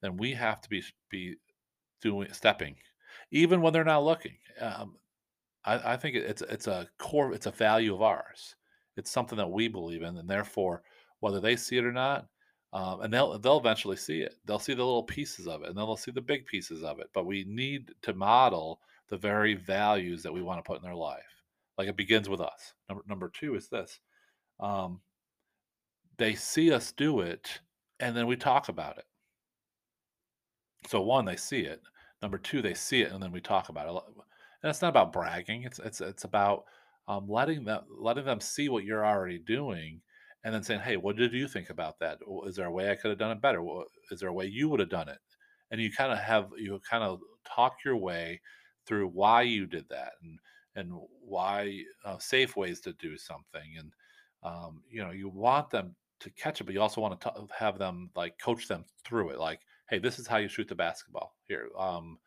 then 0.00 0.16
we 0.16 0.32
have 0.34 0.60
to 0.60 0.68
be 0.68 0.82
be 1.08 1.36
doing 2.00 2.32
stepping, 2.32 2.76
even 3.30 3.62
when 3.62 3.72
they're 3.72 3.84
not 3.84 4.04
looking. 4.04 4.36
Um, 4.60 4.96
I, 5.64 5.92
I 5.92 5.96
think 5.96 6.16
it's 6.16 6.42
it's 6.42 6.66
a 6.66 6.88
core, 6.98 7.32
it's 7.32 7.46
a 7.46 7.52
value 7.52 7.94
of 7.94 8.02
ours. 8.02 8.56
It's 8.96 9.10
something 9.10 9.38
that 9.38 9.50
we 9.50 9.68
believe 9.68 10.02
in, 10.02 10.16
and 10.16 10.28
therefore, 10.28 10.82
whether 11.20 11.40
they 11.40 11.56
see 11.56 11.78
it 11.78 11.84
or 11.84 11.92
not, 11.92 12.26
um, 12.72 13.02
and 13.02 13.12
they'll 13.12 13.38
they'll 13.38 13.58
eventually 13.58 13.96
see 13.96 14.20
it. 14.20 14.34
They'll 14.44 14.58
see 14.58 14.74
the 14.74 14.84
little 14.84 15.04
pieces 15.04 15.46
of 15.46 15.62
it, 15.62 15.68
and 15.68 15.78
then 15.78 15.84
they'll 15.84 15.96
see 15.96 16.10
the 16.10 16.20
big 16.20 16.46
pieces 16.46 16.82
of 16.82 16.98
it. 16.98 17.08
But 17.14 17.26
we 17.26 17.44
need 17.46 17.92
to 18.02 18.12
model 18.14 18.80
the 19.08 19.16
very 19.16 19.54
values 19.54 20.22
that 20.22 20.32
we 20.32 20.42
want 20.42 20.58
to 20.58 20.68
put 20.68 20.78
in 20.78 20.82
their 20.82 20.94
life. 20.94 21.41
Like 21.78 21.88
it 21.88 21.96
begins 21.96 22.28
with 22.28 22.40
us. 22.40 22.74
Number 22.88 23.04
number 23.08 23.30
two 23.34 23.54
is 23.54 23.68
this: 23.68 24.00
um, 24.60 25.00
they 26.18 26.34
see 26.34 26.72
us 26.72 26.92
do 26.92 27.20
it, 27.20 27.60
and 28.00 28.16
then 28.16 28.26
we 28.26 28.36
talk 28.36 28.68
about 28.68 28.98
it. 28.98 29.04
So 30.88 31.00
one, 31.00 31.24
they 31.24 31.36
see 31.36 31.60
it. 31.60 31.80
Number 32.20 32.38
two, 32.38 32.62
they 32.62 32.74
see 32.74 33.02
it, 33.02 33.12
and 33.12 33.22
then 33.22 33.32
we 33.32 33.40
talk 33.40 33.68
about 33.68 33.88
it. 33.88 34.02
And 34.62 34.70
it's 34.70 34.82
not 34.82 34.90
about 34.90 35.12
bragging. 35.12 35.64
It's 35.64 35.78
it's 35.78 36.00
it's 36.00 36.24
about 36.24 36.64
um, 37.08 37.28
letting 37.28 37.64
them 37.64 37.82
letting 37.98 38.24
them 38.24 38.40
see 38.40 38.68
what 38.68 38.84
you're 38.84 39.04
already 39.04 39.38
doing, 39.38 40.00
and 40.44 40.54
then 40.54 40.62
saying, 40.62 40.80
"Hey, 40.80 40.96
what 40.96 41.16
did 41.16 41.32
you 41.32 41.48
think 41.48 41.70
about 41.70 41.98
that? 42.00 42.18
Is 42.46 42.56
there 42.56 42.66
a 42.66 42.72
way 42.72 42.90
I 42.90 42.94
could 42.96 43.10
have 43.10 43.18
done 43.18 43.32
it 43.32 43.42
better? 43.42 43.64
Is 44.10 44.20
there 44.20 44.28
a 44.28 44.34
way 44.34 44.46
you 44.46 44.68
would 44.68 44.80
have 44.80 44.90
done 44.90 45.08
it?" 45.08 45.18
And 45.70 45.80
you 45.80 45.90
kind 45.90 46.12
of 46.12 46.18
have 46.18 46.50
you 46.58 46.78
kind 46.88 47.02
of 47.02 47.20
talk 47.44 47.76
your 47.84 47.96
way 47.96 48.40
through 48.86 49.08
why 49.08 49.42
you 49.42 49.66
did 49.66 49.88
that 49.88 50.12
and 50.22 50.38
and 50.76 50.92
why 51.24 51.82
uh, 52.04 52.18
safe 52.18 52.56
ways 52.56 52.80
to 52.80 52.92
do 52.94 53.16
something, 53.16 53.76
and 53.78 53.92
um, 54.42 54.82
you 54.90 55.02
know 55.02 55.10
you 55.10 55.28
want 55.28 55.70
them 55.70 55.94
to 56.20 56.30
catch 56.30 56.60
it, 56.60 56.64
but 56.64 56.74
you 56.74 56.80
also 56.80 57.00
want 57.00 57.20
to 57.20 57.32
have 57.56 57.78
them 57.78 58.10
like 58.14 58.38
coach 58.38 58.68
them 58.68 58.84
through 59.04 59.30
it, 59.30 59.38
like 59.38 59.60
hey, 59.92 59.98
this 59.98 60.18
is 60.18 60.26
how 60.26 60.38
you 60.38 60.48
shoot 60.48 60.68
the 60.68 60.74
basketball. 60.74 61.36
Here, 61.48 61.68
um, 61.78 62.18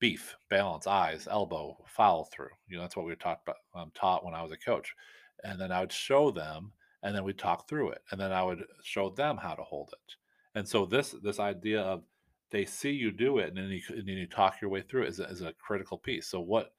beef, 0.00 0.36
balance, 0.50 0.88
eyes, 0.88 1.28
elbow, 1.30 1.76
follow 1.86 2.24
through. 2.24 2.50
You 2.66 2.76
know, 2.76 2.82
that's 2.82 2.96
what 2.96 3.06
we 3.06 3.12
were 3.12 3.16
taught 3.16 3.40
about, 3.46 3.56
um, 3.74 3.92
taught 3.94 4.24
when 4.24 4.34
I 4.34 4.42
was 4.42 4.50
a 4.50 4.56
coach. 4.56 4.92
And 5.44 5.60
then 5.60 5.70
I 5.70 5.80
would 5.80 5.92
show 5.92 6.32
them, 6.32 6.72
and 7.04 7.14
then 7.14 7.22
we'd 7.22 7.38
talk 7.38 7.68
through 7.68 7.90
it, 7.90 8.02
and 8.10 8.20
then 8.20 8.32
I 8.32 8.42
would 8.42 8.64
show 8.82 9.10
them 9.10 9.36
how 9.36 9.54
to 9.54 9.62
hold 9.62 9.90
it. 9.92 10.16
And 10.56 10.68
so 10.68 10.86
this 10.86 11.14
this 11.22 11.38
idea 11.38 11.82
of 11.82 12.02
they 12.50 12.64
see 12.64 12.90
you 12.90 13.12
do 13.12 13.38
it, 13.38 13.48
and 13.48 13.56
then 13.56 13.68
you 13.68 13.80
and 13.90 14.08
then 14.08 14.16
you 14.16 14.26
talk 14.26 14.60
your 14.60 14.70
way 14.70 14.82
through 14.82 15.04
it 15.04 15.10
is 15.10 15.20
is 15.20 15.42
a 15.42 15.52
critical 15.54 15.98
piece. 15.98 16.26
So 16.26 16.40
what 16.40 16.72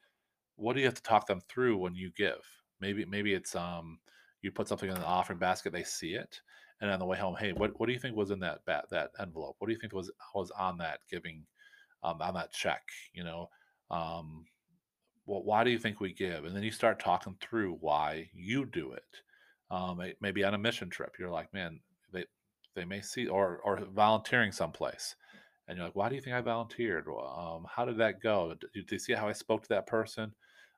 what 0.56 0.74
do 0.74 0.80
you 0.80 0.86
have 0.86 0.96
to 0.96 1.04
talk 1.04 1.28
them 1.28 1.42
through 1.50 1.78
when 1.78 1.96
you 1.96 2.12
give? 2.16 2.44
Maybe 2.80 3.06
maybe 3.06 3.34
it's 3.34 3.56
um 3.56 4.00
you 4.42 4.52
put 4.52 4.68
something 4.68 4.90
in 4.90 4.96
the 4.96 5.06
offering 5.06 5.40
basket, 5.40 5.74
they 5.74 5.84
see 5.84 6.14
it, 6.14 6.42
and 6.82 6.92
on 6.92 7.00
the 7.00 7.06
way 7.06 7.18
home, 7.18 7.36
hey, 7.40 7.54
what 7.54 7.80
what 7.80 7.88
do 7.88 7.94
you 7.94 8.00
think 8.00 8.16
was 8.16 8.32
in 8.32 8.40
that 8.40 8.66
bat, 8.66 8.86
that 8.92 9.12
envelope? 9.20 9.56
What 9.60 9.68
do 9.68 9.74
you 9.74 9.80
think 9.80 9.94
was 9.94 10.12
was 10.34 10.52
on 10.52 10.78
that 10.78 11.00
giving 11.10 11.46
um, 12.04 12.22
on 12.22 12.34
that 12.36 12.52
check? 12.52 12.84
You 13.14 13.24
know, 13.24 13.50
um, 13.90 14.46
well, 15.26 15.44
why 15.44 15.64
do 15.64 15.72
you 15.72 15.80
think 15.80 16.00
we 16.00 16.14
give? 16.14 16.46
And 16.46 16.56
then 16.56 16.64
you 16.64 16.72
start 16.72 17.00
talking 17.00 17.36
through 17.42 17.78
why 17.80 18.30
you 18.34 18.66
do 18.66 18.92
it. 18.92 19.04
Um, 19.72 20.00
maybe 20.22 20.44
on 20.44 20.54
a 20.54 20.60
mission 20.60 20.90
trip, 20.90 21.16
you're 21.18 21.32
like, 21.32 21.52
man, 21.54 21.80
they 22.14 22.26
they 22.76 22.86
may 22.86 23.02
see 23.02 23.28
or 23.28 23.60
or 23.64 23.80
volunteering 23.94 24.52
someplace, 24.52 25.16
and 25.68 25.78
you're 25.78 25.86
like, 25.86 25.96
why 25.96 26.10
do 26.10 26.16
you 26.16 26.22
think 26.22 26.36
I 26.36 26.42
volunteered? 26.42 27.08
Um, 27.08 27.66
how 27.70 27.86
did 27.86 27.98
that 27.98 28.22
go? 28.22 28.54
Did 28.74 28.92
you, 28.92 29.00
see 29.00 29.14
how 29.14 29.28
I 29.28 29.34
spoke 29.34 29.64
to 29.64 29.70
that 29.70 29.88
person? 29.88 30.34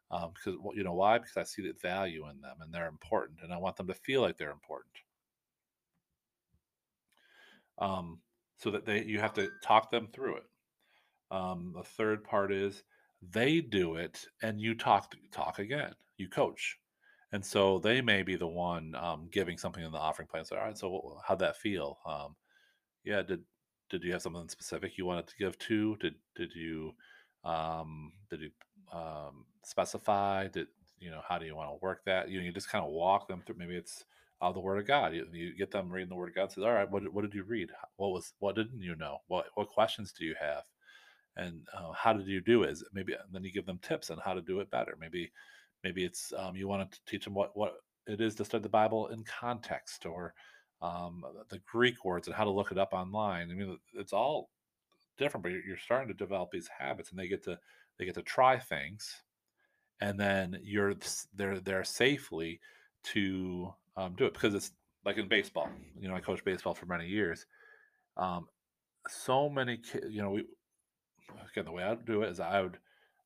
Um, 0.10 0.32
because 0.34 0.60
you 0.74 0.84
know 0.84 0.94
why? 0.94 1.18
Because 1.18 1.36
I 1.36 1.44
see 1.44 1.62
the 1.62 1.74
value 1.82 2.30
in 2.30 2.40
them, 2.40 2.58
and 2.62 2.74
they're 2.74 2.88
important, 2.88 3.40
and 3.44 3.54
I 3.54 3.58
want 3.58 3.76
them 3.76 3.88
to 3.88 3.94
feel 3.94 4.22
like 4.22 4.38
they're 4.38 4.52
important. 4.52 4.94
Um, 7.80 8.20
so 8.58 8.72
that 8.72 8.86
they 8.86 9.04
you 9.04 9.20
have 9.20 9.34
to 9.34 9.50
talk 9.62 9.92
them 9.92 10.08
through 10.12 10.38
it. 10.38 10.44
Um, 11.30 11.74
the 11.76 11.84
third 11.84 12.24
part 12.24 12.52
is 12.52 12.84
they 13.22 13.62
do 13.62 13.96
it 13.96 14.26
and 14.42 14.62
you 14.62 14.76
talk 14.76 15.14
talk 15.32 15.60
again. 15.60 15.94
You 16.18 16.30
coach. 16.30 16.78
And 17.34 17.46
so 17.46 17.80
they 17.80 18.02
may 18.02 18.24
be 18.24 18.36
the 18.36 18.48
one 18.48 18.96
um, 18.96 19.28
giving 19.32 19.58
something 19.58 19.84
in 19.84 19.92
the 19.92 19.98
offering 19.98 20.28
plan. 20.30 20.46
So, 20.46 20.56
all 20.56 20.64
right, 20.64 20.78
so 20.78 21.20
how'd 21.26 21.40
that 21.40 21.58
feel? 21.58 22.00
Um, 22.06 22.36
yeah, 23.04 23.22
did 23.22 23.42
did 23.90 24.04
you 24.04 24.14
have 24.14 24.22
something 24.22 24.50
specific 24.50 24.98
you 24.98 25.06
wanted 25.06 25.28
to 25.28 25.38
give 25.38 25.58
to? 25.60 25.96
Did 25.98 26.16
did 26.36 26.54
you 26.56 26.94
um, 27.44 28.14
did 28.30 28.42
you 28.42 28.52
um, 28.94 29.46
specify? 29.64 30.48
Did 30.48 30.68
you 31.00 31.12
know 31.12 31.22
how 31.28 31.38
do 31.40 31.46
you 31.46 31.56
want 31.56 31.70
to 31.72 31.80
work 31.82 32.02
that? 32.06 32.30
You 32.30 32.40
know, 32.40 32.46
you 32.46 32.52
just 32.54 32.70
kind 32.70 32.86
of 32.86 32.92
walk 32.92 33.28
them 33.28 33.42
through. 33.46 33.58
Maybe 33.58 33.76
it's 33.78 34.06
uh, 34.42 34.52
the 34.52 34.60
Word 34.60 34.80
of 34.80 34.88
God. 34.88 35.14
You, 35.14 35.26
you 35.34 35.56
get 35.58 35.72
them 35.72 35.92
reading 35.92 36.10
the 36.10 36.16
Word 36.16 36.30
of 36.30 36.36
God. 36.36 36.52
Says, 36.52 36.64
all 36.64 36.74
right, 36.74 36.90
what 36.90 37.12
what 37.14 37.24
did 37.24 37.34
you 37.34 37.44
read? 37.44 37.72
What 37.98 38.10
was 38.10 38.34
what 38.40 38.56
didn't 38.56 38.82
you 38.82 38.96
know? 38.96 39.20
What 39.28 39.48
what 39.56 39.70
questions 39.70 40.14
do 40.14 40.26
you 40.26 40.36
have? 40.40 40.64
and 41.38 41.62
uh, 41.78 41.92
how 41.94 42.14
did 42.14 42.28
you 42.28 42.42
do 42.42 42.64
it? 42.64 42.72
Is 42.72 42.82
it 42.82 42.90
maybe 42.94 43.16
then 43.32 43.44
you 43.44 43.52
give 43.52 43.66
them 43.66 43.80
tips 43.82 44.10
on 44.10 44.20
how 44.24 44.34
to 44.34 44.42
do 44.42 44.60
it 44.60 44.72
better. 44.72 44.98
Maybe 45.00 45.32
maybe 45.84 46.04
it's 46.04 46.34
um, 46.38 46.56
you 46.56 46.68
want 46.68 46.92
to 46.92 47.00
teach 47.08 47.24
them 47.26 47.34
what 47.36 47.56
what 47.56 47.76
it 48.08 48.22
is 48.22 48.36
to 48.36 48.46
study 48.46 48.64
the 48.64 48.70
Bible 48.70 49.08
in 49.10 49.24
context 49.24 50.06
or 50.06 50.34
um, 50.82 51.24
the 51.50 51.60
Greek 51.60 52.06
words 52.06 52.28
and 52.28 52.36
how 52.36 52.44
to 52.44 52.50
look 52.50 52.72
it 52.72 52.78
up 52.78 52.94
online. 52.94 53.52
I 53.52 53.54
mean, 53.54 53.78
it's 53.94 54.14
all 54.14 54.50
different, 55.18 55.44
but 55.44 55.52
you're, 55.52 55.78
starting 55.78 56.08
to 56.08 56.14
develop 56.14 56.52
these 56.52 56.70
habits, 56.78 57.10
and 57.10 57.20
they 57.20 57.28
get 57.28 57.44
to 57.44 57.58
they 57.98 58.06
get 58.06 58.16
to 58.16 58.22
try 58.22 58.58
things, 58.58 59.24
and 60.00 60.20
then 60.20 60.60
you're 60.64 60.96
they're 61.36 61.60
there 61.60 61.84
safely 61.84 62.60
to 63.04 63.74
um, 63.96 64.14
do 64.16 64.26
it 64.26 64.34
because 64.34 64.54
it's 64.54 64.72
like 65.06 65.18
in 65.18 65.28
baseball. 65.28 65.70
You 66.00 66.08
know, 66.08 66.16
I 66.16 66.20
coached 66.20 66.46
baseball 66.46 66.74
for 66.74 66.86
many 66.86 67.08
years. 67.08 67.46
Um, 68.16 68.48
so 69.10 69.50
many 69.50 69.80
you 70.10 70.22
know, 70.22 70.32
we 70.32 70.46
again, 71.52 71.66
the 71.66 71.72
way 71.72 71.84
I 71.84 71.90
would 71.90 72.06
do 72.06 72.24
it 72.24 72.30
is 72.30 72.40
I 72.40 72.62
would 72.62 72.78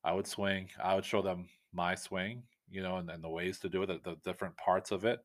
I 0.04 0.12
would 0.12 0.26
swing. 0.26 0.68
I 0.82 0.94
would 0.94 1.04
show 1.04 1.22
them 1.22 1.48
my 1.72 1.94
swing, 1.94 2.42
you 2.70 2.82
know, 2.82 2.96
and 2.96 3.08
then 3.08 3.22
the 3.22 3.28
ways 3.28 3.58
to 3.60 3.68
do 3.68 3.82
it, 3.82 3.86
the, 3.86 4.00
the 4.02 4.16
different 4.24 4.56
parts 4.56 4.90
of 4.90 5.04
it, 5.04 5.20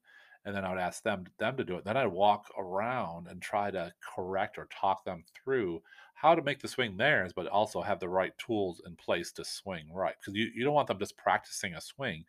and 0.47 0.55
then 0.55 0.63
I 0.63 0.69
would 0.69 0.79
ask 0.79 1.03
them 1.03 1.25
them 1.39 1.57
to 1.57 1.65
do 1.65 1.75
it. 1.75 1.83
Then 1.83 1.97
I'd 1.97 2.07
walk 2.07 2.45
around 2.57 3.27
and 3.27 3.41
try 3.41 3.69
to 3.69 3.93
correct 4.15 4.57
or 4.57 4.69
talk 4.71 5.03
them 5.03 5.25
through 5.35 5.83
how 6.13 6.35
to 6.35 6.41
make 6.41 6.61
the 6.61 6.69
swing 6.69 6.95
theirs, 6.95 7.33
but 7.35 7.47
also 7.47 7.81
have 7.81 7.99
the 7.99 8.07
right 8.07 8.31
tools 8.37 8.81
in 8.87 8.95
place 8.95 9.33
to 9.33 9.43
swing 9.43 9.91
right. 9.93 10.15
Because 10.17 10.35
you, 10.35 10.49
you 10.55 10.63
don't 10.63 10.73
want 10.73 10.87
them 10.87 10.99
just 10.99 11.17
practicing 11.17 11.75
a 11.75 11.81
swing. 11.81 12.23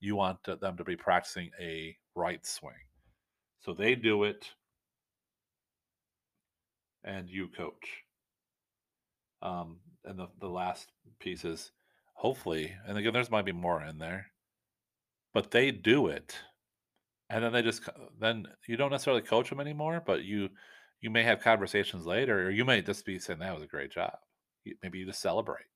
You 0.00 0.16
want 0.16 0.42
to- 0.44 0.56
them 0.56 0.78
to 0.78 0.84
be 0.84 0.96
practicing 0.96 1.50
a 1.60 1.94
right 2.14 2.44
swing. 2.46 2.72
So 3.60 3.74
they 3.74 3.94
do 3.94 4.24
it, 4.24 4.50
and 7.04 7.28
you 7.28 7.48
coach. 7.48 8.02
Um, 9.42 9.80
and 10.06 10.18
the 10.18 10.28
the 10.40 10.48
last 10.48 10.90
piece 11.18 11.44
is 11.44 11.70
hopefully, 12.14 12.74
and 12.86 12.96
again, 12.96 13.12
there's 13.12 13.30
might 13.30 13.44
be 13.44 13.52
more 13.52 13.82
in 13.82 13.98
there, 13.98 14.28
but 15.34 15.50
they 15.50 15.70
do 15.70 16.06
it, 16.08 16.34
and 17.30 17.44
then 17.44 17.52
they 17.52 17.62
just 17.62 17.88
then 18.20 18.46
you 18.66 18.76
don't 18.76 18.90
necessarily 18.90 19.22
coach 19.22 19.50
them 19.50 19.60
anymore, 19.60 20.02
but 20.04 20.24
you 20.24 20.48
you 21.00 21.10
may 21.10 21.22
have 21.22 21.40
conversations 21.40 22.06
later, 22.06 22.46
or 22.46 22.50
you 22.50 22.64
may 22.64 22.82
just 22.82 23.04
be 23.04 23.18
saying 23.18 23.38
that 23.38 23.54
was 23.54 23.62
a 23.62 23.68
great 23.68 23.92
job. 23.92 24.16
Maybe 24.82 24.98
you 24.98 25.06
just 25.06 25.20
celebrate. 25.20 25.66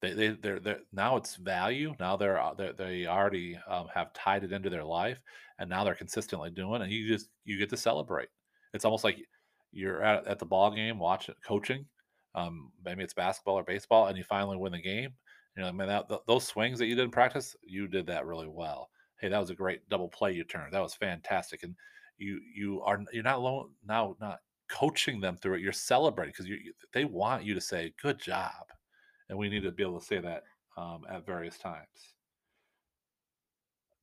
They 0.00 0.12
they 0.12 0.28
they're, 0.28 0.60
they're 0.60 0.80
now 0.92 1.16
it's 1.16 1.36
value. 1.36 1.94
Now 1.98 2.16
they're, 2.16 2.40
uh, 2.40 2.54
they're 2.54 2.72
they 2.72 3.06
already 3.06 3.58
um, 3.68 3.86
have 3.94 4.12
tied 4.12 4.44
it 4.44 4.52
into 4.52 4.70
their 4.70 4.84
life, 4.84 5.18
and 5.58 5.68
now 5.68 5.84
they're 5.84 5.94
consistently 5.94 6.50
doing, 6.50 6.82
and 6.82 6.92
you 6.92 7.08
just 7.08 7.28
you 7.44 7.58
get 7.58 7.70
to 7.70 7.76
celebrate. 7.76 8.28
It's 8.74 8.84
almost 8.84 9.04
like 9.04 9.18
you're 9.72 10.02
at, 10.02 10.26
at 10.26 10.38
the 10.38 10.46
ball 10.46 10.70
game 10.70 10.98
watching 10.98 11.34
coaching. 11.46 11.86
Um, 12.34 12.70
maybe 12.84 13.02
it's 13.02 13.14
basketball 13.14 13.58
or 13.58 13.64
baseball, 13.64 14.06
and 14.06 14.16
you 14.16 14.24
finally 14.24 14.56
win 14.56 14.72
the 14.72 14.82
game. 14.82 15.10
You 15.56 15.64
know, 15.64 15.72
man, 15.72 15.88
that, 15.88 16.08
th- 16.08 16.20
those 16.28 16.46
swings 16.46 16.78
that 16.78 16.86
you 16.86 16.94
did 16.94 17.04
in 17.04 17.10
practice, 17.10 17.56
you 17.64 17.88
did 17.88 18.06
that 18.06 18.26
really 18.26 18.46
well. 18.46 18.90
Hey, 19.20 19.28
that 19.28 19.38
was 19.38 19.50
a 19.50 19.54
great 19.54 19.88
double 19.88 20.08
play 20.08 20.32
you 20.32 20.44
turned. 20.44 20.72
That 20.72 20.82
was 20.82 20.94
fantastic, 20.94 21.62
and 21.62 21.74
you 22.18 22.40
you 22.54 22.82
are 22.82 23.00
you're 23.12 23.22
not 23.22 23.36
alone 23.36 23.70
now 23.86 24.16
not 24.20 24.38
coaching 24.68 25.20
them 25.20 25.36
through 25.36 25.54
it. 25.54 25.60
You're 25.60 25.72
celebrating 25.72 26.32
because 26.32 26.48
you 26.48 26.72
they 26.92 27.04
want 27.04 27.44
you 27.44 27.54
to 27.54 27.60
say 27.60 27.94
good 28.00 28.18
job 28.20 28.52
and 29.28 29.38
we 29.38 29.48
need 29.48 29.62
to 29.62 29.72
be 29.72 29.82
able 29.82 30.00
to 30.00 30.04
say 30.04 30.18
that 30.18 30.44
um, 30.76 31.04
at 31.08 31.26
various 31.26 31.58
times. 31.58 32.14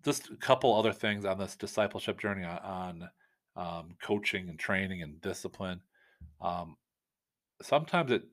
Just 0.04 0.30
a 0.30 0.36
couple 0.36 0.76
other 0.76 0.94
things 0.94 1.26
on 1.26 1.40
this 1.40 1.56
discipleship 1.56 2.20
journey 2.20 2.44
on, 2.44 2.60
on 2.60 3.10
um, 3.56 3.96
coaching 4.02 4.50
and 4.50 4.60
training 4.60 5.02
and 5.02 5.20
discipline. 5.22 5.82
Um, 6.42 6.76
sometimes 7.62 8.12
it 8.12 8.24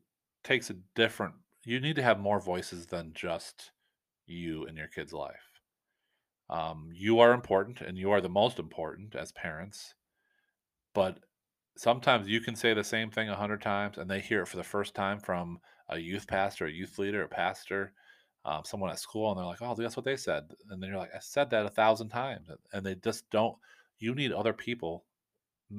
takes 0.44 0.68
a 0.70 0.76
different. 0.94 1.34
You 1.64 1.80
need 1.80 1.96
to 1.96 2.02
have 2.02 2.18
more 2.18 2.40
voices 2.40 2.86
than 2.86 3.12
just 3.14 3.70
you 4.26 4.66
in 4.66 4.76
your 4.76 4.88
kid's 4.88 5.12
life. 5.12 5.51
Um, 6.50 6.90
you 6.92 7.20
are 7.20 7.33
important, 7.33 7.81
and 7.81 7.96
you 7.96 8.11
are 8.11 8.20
the 8.20 8.28
most 8.28 8.59
important 8.59 9.14
as 9.14 9.33
parents. 9.33 9.94
But 10.94 11.18
sometimes 11.76 12.28
you 12.28 12.40
can 12.40 12.57
say 12.57 12.74
the 12.74 12.85
same 12.85 13.11
thing 13.11 13.28
a 13.28 13.37
hundred 13.37 13.62
times, 13.62 13.98
and 13.98 14.11
they 14.11 14.20
hear 14.20 14.42
it 14.42 14.48
for 14.48 14.57
the 14.57 14.64
first 14.64 14.94
time 14.94 15.18
from 15.18 15.61
a 15.88 15.98
youth 15.98 16.26
pastor, 16.26 16.66
a 16.66 16.70
youth 16.70 16.98
leader, 16.98 17.22
a 17.22 17.28
pastor, 17.28 17.92
um, 18.44 18.62
someone 18.64 18.90
at 18.90 18.98
school, 18.98 19.31
and 19.31 19.38
they're 19.38 19.46
like, 19.46 19.62
"Oh, 19.62 19.74
that's 19.74 19.96
what 19.96 20.05
they 20.05 20.16
said," 20.16 20.50
and 20.70 20.83
then 20.83 20.90
you're 20.90 20.98
like, 20.98 21.14
"I 21.14 21.20
said 21.20 21.50
that 21.50 21.66
a 21.66 21.70
thousand 21.70 22.09
times," 22.09 22.48
and 22.72 22.85
they 22.85 22.94
just 22.96 23.31
don't. 23.31 23.57
You 23.98 24.14
need 24.14 24.33
other 24.33 24.52
people, 24.52 25.05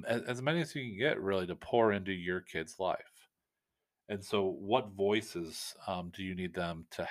as, 0.07 0.21
as 0.23 0.41
many 0.41 0.61
as 0.61 0.73
you 0.75 0.83
can 0.83 0.97
get, 0.97 1.21
really, 1.21 1.45
to 1.47 1.55
pour 1.55 1.91
into 1.91 2.13
your 2.13 2.41
kid's 2.41 2.79
life. 2.79 3.29
And 4.09 4.23
so, 4.23 4.45
what 4.45 4.91
voices 4.91 5.75
um, 5.87 6.11
do 6.15 6.23
you 6.23 6.35
need 6.35 6.53
them 6.53 6.85
to? 6.91 7.07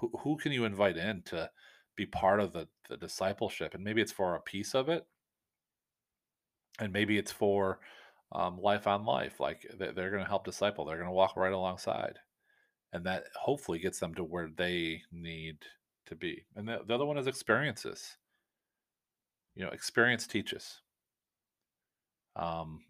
Who, 0.00 0.10
who 0.20 0.36
can 0.36 0.52
you 0.52 0.64
invite 0.64 0.96
in 0.96 1.22
to 1.22 1.50
be 1.98 2.06
part 2.06 2.40
of 2.40 2.54
the 2.54 2.68
the 2.90 2.96
discipleship? 2.98 3.74
And 3.74 3.84
maybe 3.84 4.02
it's 4.02 4.12
for 4.12 4.36
a 4.36 4.40
piece 4.42 4.74
of 4.74 4.88
it, 4.90 5.06
and 6.78 6.92
maybe 6.92 7.18
it's 7.18 7.32
for 7.32 7.80
um, 8.32 8.60
life 8.60 8.86
on 8.86 9.04
life. 9.04 9.40
Like 9.40 9.62
they- 9.78 9.92
they're 9.92 10.10
going 10.10 10.22
to 10.22 10.28
help 10.28 10.44
disciple. 10.44 10.84
They're 10.84 10.96
going 10.96 11.08
to 11.08 11.12
walk 11.12 11.36
right 11.36 11.52
alongside, 11.52 12.18
and 12.92 13.04
that 13.06 13.26
hopefully 13.36 13.78
gets 13.80 14.00
them 14.00 14.14
to 14.16 14.24
where 14.24 14.48
they 14.48 15.02
need 15.12 15.58
to 16.06 16.16
be. 16.16 16.44
And 16.56 16.68
the, 16.68 16.82
the 16.86 16.94
other 16.94 17.06
one 17.06 17.18
is 17.18 17.26
experiences. 17.28 18.18
You 19.54 19.64
know, 19.66 19.70
experience 19.72 20.26
teaches. 20.26 20.80
Um, 22.36 22.84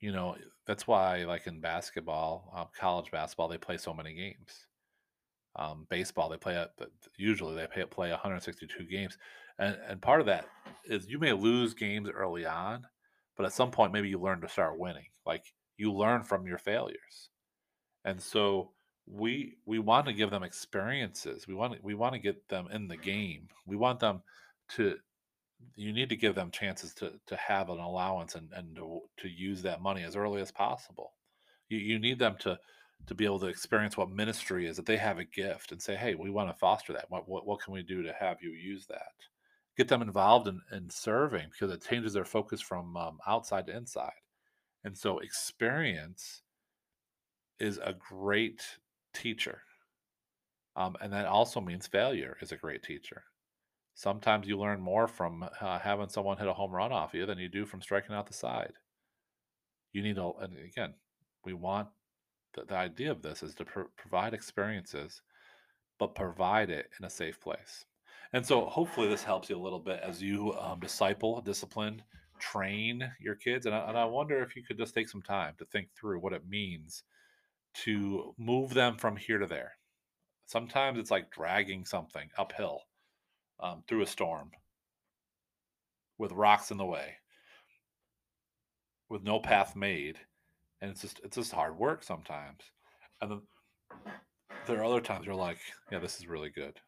you 0.00 0.12
know, 0.12 0.36
That's 0.66 0.86
why, 0.86 1.24
like 1.24 1.46
in 1.46 1.60
basketball, 1.60 2.52
um, 2.54 2.68
college 2.78 3.10
basketball, 3.10 3.48
they 3.48 3.58
play 3.58 3.78
so 3.78 3.94
many 3.94 4.14
games. 4.14 4.66
Um, 5.56 5.86
baseball, 5.90 6.28
they 6.28 6.36
play 6.36 6.54
it, 6.54 6.70
usually 7.16 7.56
they 7.56 7.66
play, 7.66 7.84
play 7.84 8.10
162 8.10 8.84
games, 8.84 9.18
and 9.58 9.76
and 9.86 10.00
part 10.00 10.20
of 10.20 10.26
that 10.26 10.46
is 10.84 11.08
you 11.08 11.18
may 11.18 11.32
lose 11.32 11.74
games 11.74 12.08
early 12.08 12.46
on, 12.46 12.86
but 13.36 13.46
at 13.46 13.52
some 13.52 13.70
point 13.70 13.92
maybe 13.92 14.08
you 14.08 14.18
learn 14.18 14.40
to 14.42 14.48
start 14.48 14.78
winning. 14.78 15.06
Like 15.26 15.44
you 15.76 15.92
learn 15.92 16.22
from 16.22 16.46
your 16.46 16.58
failures, 16.58 17.30
and 18.04 18.22
so 18.22 18.70
we 19.06 19.56
we 19.66 19.78
want 19.78 20.06
to 20.06 20.12
give 20.12 20.30
them 20.30 20.42
experiences. 20.42 21.46
We 21.48 21.54
want 21.54 21.82
we 21.82 21.94
want 21.94 22.14
to 22.14 22.20
get 22.20 22.48
them 22.48 22.68
in 22.72 22.88
the 22.88 22.96
game. 22.96 23.48
We 23.66 23.76
want 23.76 24.00
them 24.00 24.22
to 24.76 24.96
you 25.76 25.92
need 25.92 26.08
to 26.08 26.16
give 26.16 26.34
them 26.34 26.50
chances 26.50 26.94
to 26.94 27.12
to 27.26 27.36
have 27.36 27.70
an 27.70 27.78
allowance 27.78 28.34
and 28.34 28.50
and 28.52 28.76
to, 28.76 29.00
to 29.18 29.28
use 29.28 29.62
that 29.62 29.82
money 29.82 30.02
as 30.04 30.16
early 30.16 30.40
as 30.40 30.52
possible. 30.52 31.12
You 31.68 31.78
you 31.78 31.98
need 31.98 32.18
them 32.18 32.36
to 32.40 32.58
to 33.06 33.14
be 33.14 33.24
able 33.24 33.40
to 33.40 33.46
experience 33.46 33.96
what 33.96 34.10
ministry 34.10 34.66
is 34.66 34.76
that 34.76 34.86
they 34.86 34.96
have 34.96 35.18
a 35.18 35.24
gift 35.24 35.72
and 35.72 35.82
say, 35.82 35.96
hey, 35.96 36.14
we 36.14 36.30
want 36.30 36.48
to 36.48 36.58
foster 36.58 36.92
that. 36.92 37.06
What 37.08 37.28
what, 37.28 37.46
what 37.46 37.60
can 37.60 37.72
we 37.72 37.82
do 37.82 38.02
to 38.02 38.12
have 38.18 38.38
you 38.42 38.50
use 38.52 38.86
that? 38.86 39.12
Get 39.76 39.88
them 39.88 40.02
involved 40.02 40.48
in, 40.48 40.60
in 40.72 40.90
serving 40.90 41.48
because 41.52 41.74
it 41.74 41.84
changes 41.88 42.12
their 42.12 42.24
focus 42.24 42.60
from 42.60 42.96
um, 42.96 43.18
outside 43.26 43.66
to 43.66 43.76
inside. 43.76 44.12
And 44.84 44.96
so 44.96 45.18
experience 45.18 46.42
is 47.58 47.78
a 47.78 47.94
great 47.94 48.62
teacher. 49.14 49.62
Um, 50.76 50.96
and 51.00 51.12
that 51.12 51.26
also 51.26 51.60
means 51.60 51.86
failure 51.86 52.36
is 52.40 52.52
a 52.52 52.56
great 52.56 52.82
teacher. 52.82 53.24
Sometimes 53.94 54.46
you 54.46 54.58
learn 54.58 54.80
more 54.80 55.06
from 55.06 55.44
uh, 55.60 55.78
having 55.78 56.08
someone 56.08 56.38
hit 56.38 56.48
a 56.48 56.54
home 56.54 56.72
run 56.72 56.92
off 56.92 57.12
you 57.12 57.26
than 57.26 57.38
you 57.38 57.48
do 57.48 57.66
from 57.66 57.82
striking 57.82 58.14
out 58.14 58.26
the 58.26 58.32
side. 58.32 58.72
You 59.92 60.02
need 60.02 60.16
to, 60.16 60.32
and 60.40 60.56
again, 60.56 60.94
we 61.44 61.52
want 61.52 61.88
the, 62.54 62.64
the 62.64 62.76
idea 62.76 63.10
of 63.10 63.22
this 63.22 63.42
is 63.42 63.54
to 63.56 63.64
pr- 63.64 63.92
provide 63.96 64.34
experiences, 64.34 65.22
but 65.98 66.14
provide 66.14 66.70
it 66.70 66.90
in 66.98 67.06
a 67.06 67.10
safe 67.10 67.40
place. 67.40 67.84
And 68.32 68.46
so 68.46 68.66
hopefully 68.66 69.08
this 69.08 69.24
helps 69.24 69.50
you 69.50 69.56
a 69.56 69.62
little 69.62 69.80
bit 69.80 70.00
as 70.02 70.22
you 70.22 70.54
um, 70.54 70.80
disciple, 70.80 71.40
discipline, 71.40 72.02
train 72.38 73.10
your 73.20 73.34
kids. 73.34 73.66
And 73.66 73.74
I, 73.74 73.88
and 73.88 73.98
I 73.98 74.04
wonder 74.04 74.42
if 74.42 74.56
you 74.56 74.62
could 74.62 74.78
just 74.78 74.94
take 74.94 75.08
some 75.08 75.22
time 75.22 75.54
to 75.58 75.64
think 75.66 75.88
through 75.94 76.20
what 76.20 76.32
it 76.32 76.48
means 76.48 77.02
to 77.84 78.34
move 78.38 78.74
them 78.74 78.96
from 78.96 79.16
here 79.16 79.38
to 79.38 79.46
there. 79.46 79.72
Sometimes 80.46 80.98
it's 80.98 81.10
like 81.10 81.30
dragging 81.30 81.84
something 81.84 82.28
uphill 82.36 82.82
um, 83.60 83.82
through 83.86 84.02
a 84.02 84.06
storm 84.06 84.50
with 86.18 86.32
rocks 86.32 86.70
in 86.70 86.76
the 86.76 86.84
way, 86.84 87.14
with 89.08 89.22
no 89.22 89.38
path 89.38 89.74
made, 89.76 90.18
and 90.80 90.90
it's 90.90 91.02
just 91.02 91.20
it's 91.24 91.36
just 91.36 91.52
hard 91.52 91.78
work 91.78 92.02
sometimes. 92.02 92.60
And 93.20 93.30
then 93.30 93.40
there 94.66 94.78
are 94.78 94.84
other 94.84 95.00
times 95.00 95.26
you're 95.26 95.34
like, 95.34 95.58
yeah, 95.90 95.98
this 95.98 96.18
is 96.18 96.26
really 96.26 96.50
good. 96.50 96.78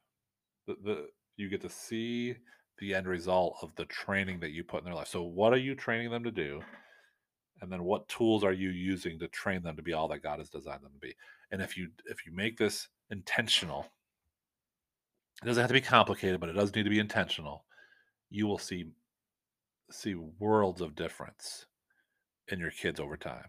The, 0.67 0.77
the 0.85 1.07
you 1.37 1.49
get 1.49 1.61
to 1.63 1.69
see 1.69 2.37
the 2.79 2.95
end 2.95 3.07
result 3.07 3.59
of 3.63 3.75
the 3.77 3.85
training 3.87 4.41
that 4.41 4.51
you 4.51 4.65
put 4.65 4.81
in 4.81 4.85
their 4.85 4.95
life. 4.95 5.09
So 5.09 5.23
what 5.23 5.53
are 5.53 5.59
you 5.59 5.75
training 5.75 6.11
them 6.11 6.25
to 6.25 6.31
do? 6.31 6.61
And 7.61 7.71
then 7.71 7.85
what 7.85 8.09
tools 8.09 8.43
are 8.43 8.53
you 8.53 8.71
using 8.71 9.19
to 9.21 9.29
train 9.29 9.63
them 9.63 9.77
to 9.77 9.83
be 9.83 9.93
all 9.93 10.09
that 10.09 10.23
God 10.23 10.41
has 10.41 10.49
designed 10.49 10.83
them 10.83 10.93
to 10.93 10.99
be? 10.99 11.15
And 11.51 11.63
if 11.63 11.77
you 11.77 11.89
if 12.07 12.27
you 12.27 12.35
make 12.35 12.57
this 12.57 12.89
intentional, 13.11 13.87
it 15.43 15.47
doesn't 15.47 15.61
have 15.61 15.69
to 15.69 15.75
be 15.75 15.81
complicated, 15.81 16.41
but 16.41 16.49
it 16.49 16.55
does 16.55 16.75
need 16.75 16.85
to 16.85 16.91
be 16.91 16.99
intentional. 16.99 17.65
You 18.31 18.47
will 18.47 18.59
see 18.59 18.87
see 19.91 20.15
worlds 20.15 20.81
of 20.81 20.95
difference 20.95 21.67
in 22.49 22.59
your 22.59 22.71
kids 22.71 22.99
over 22.99 23.17
time. 23.17 23.47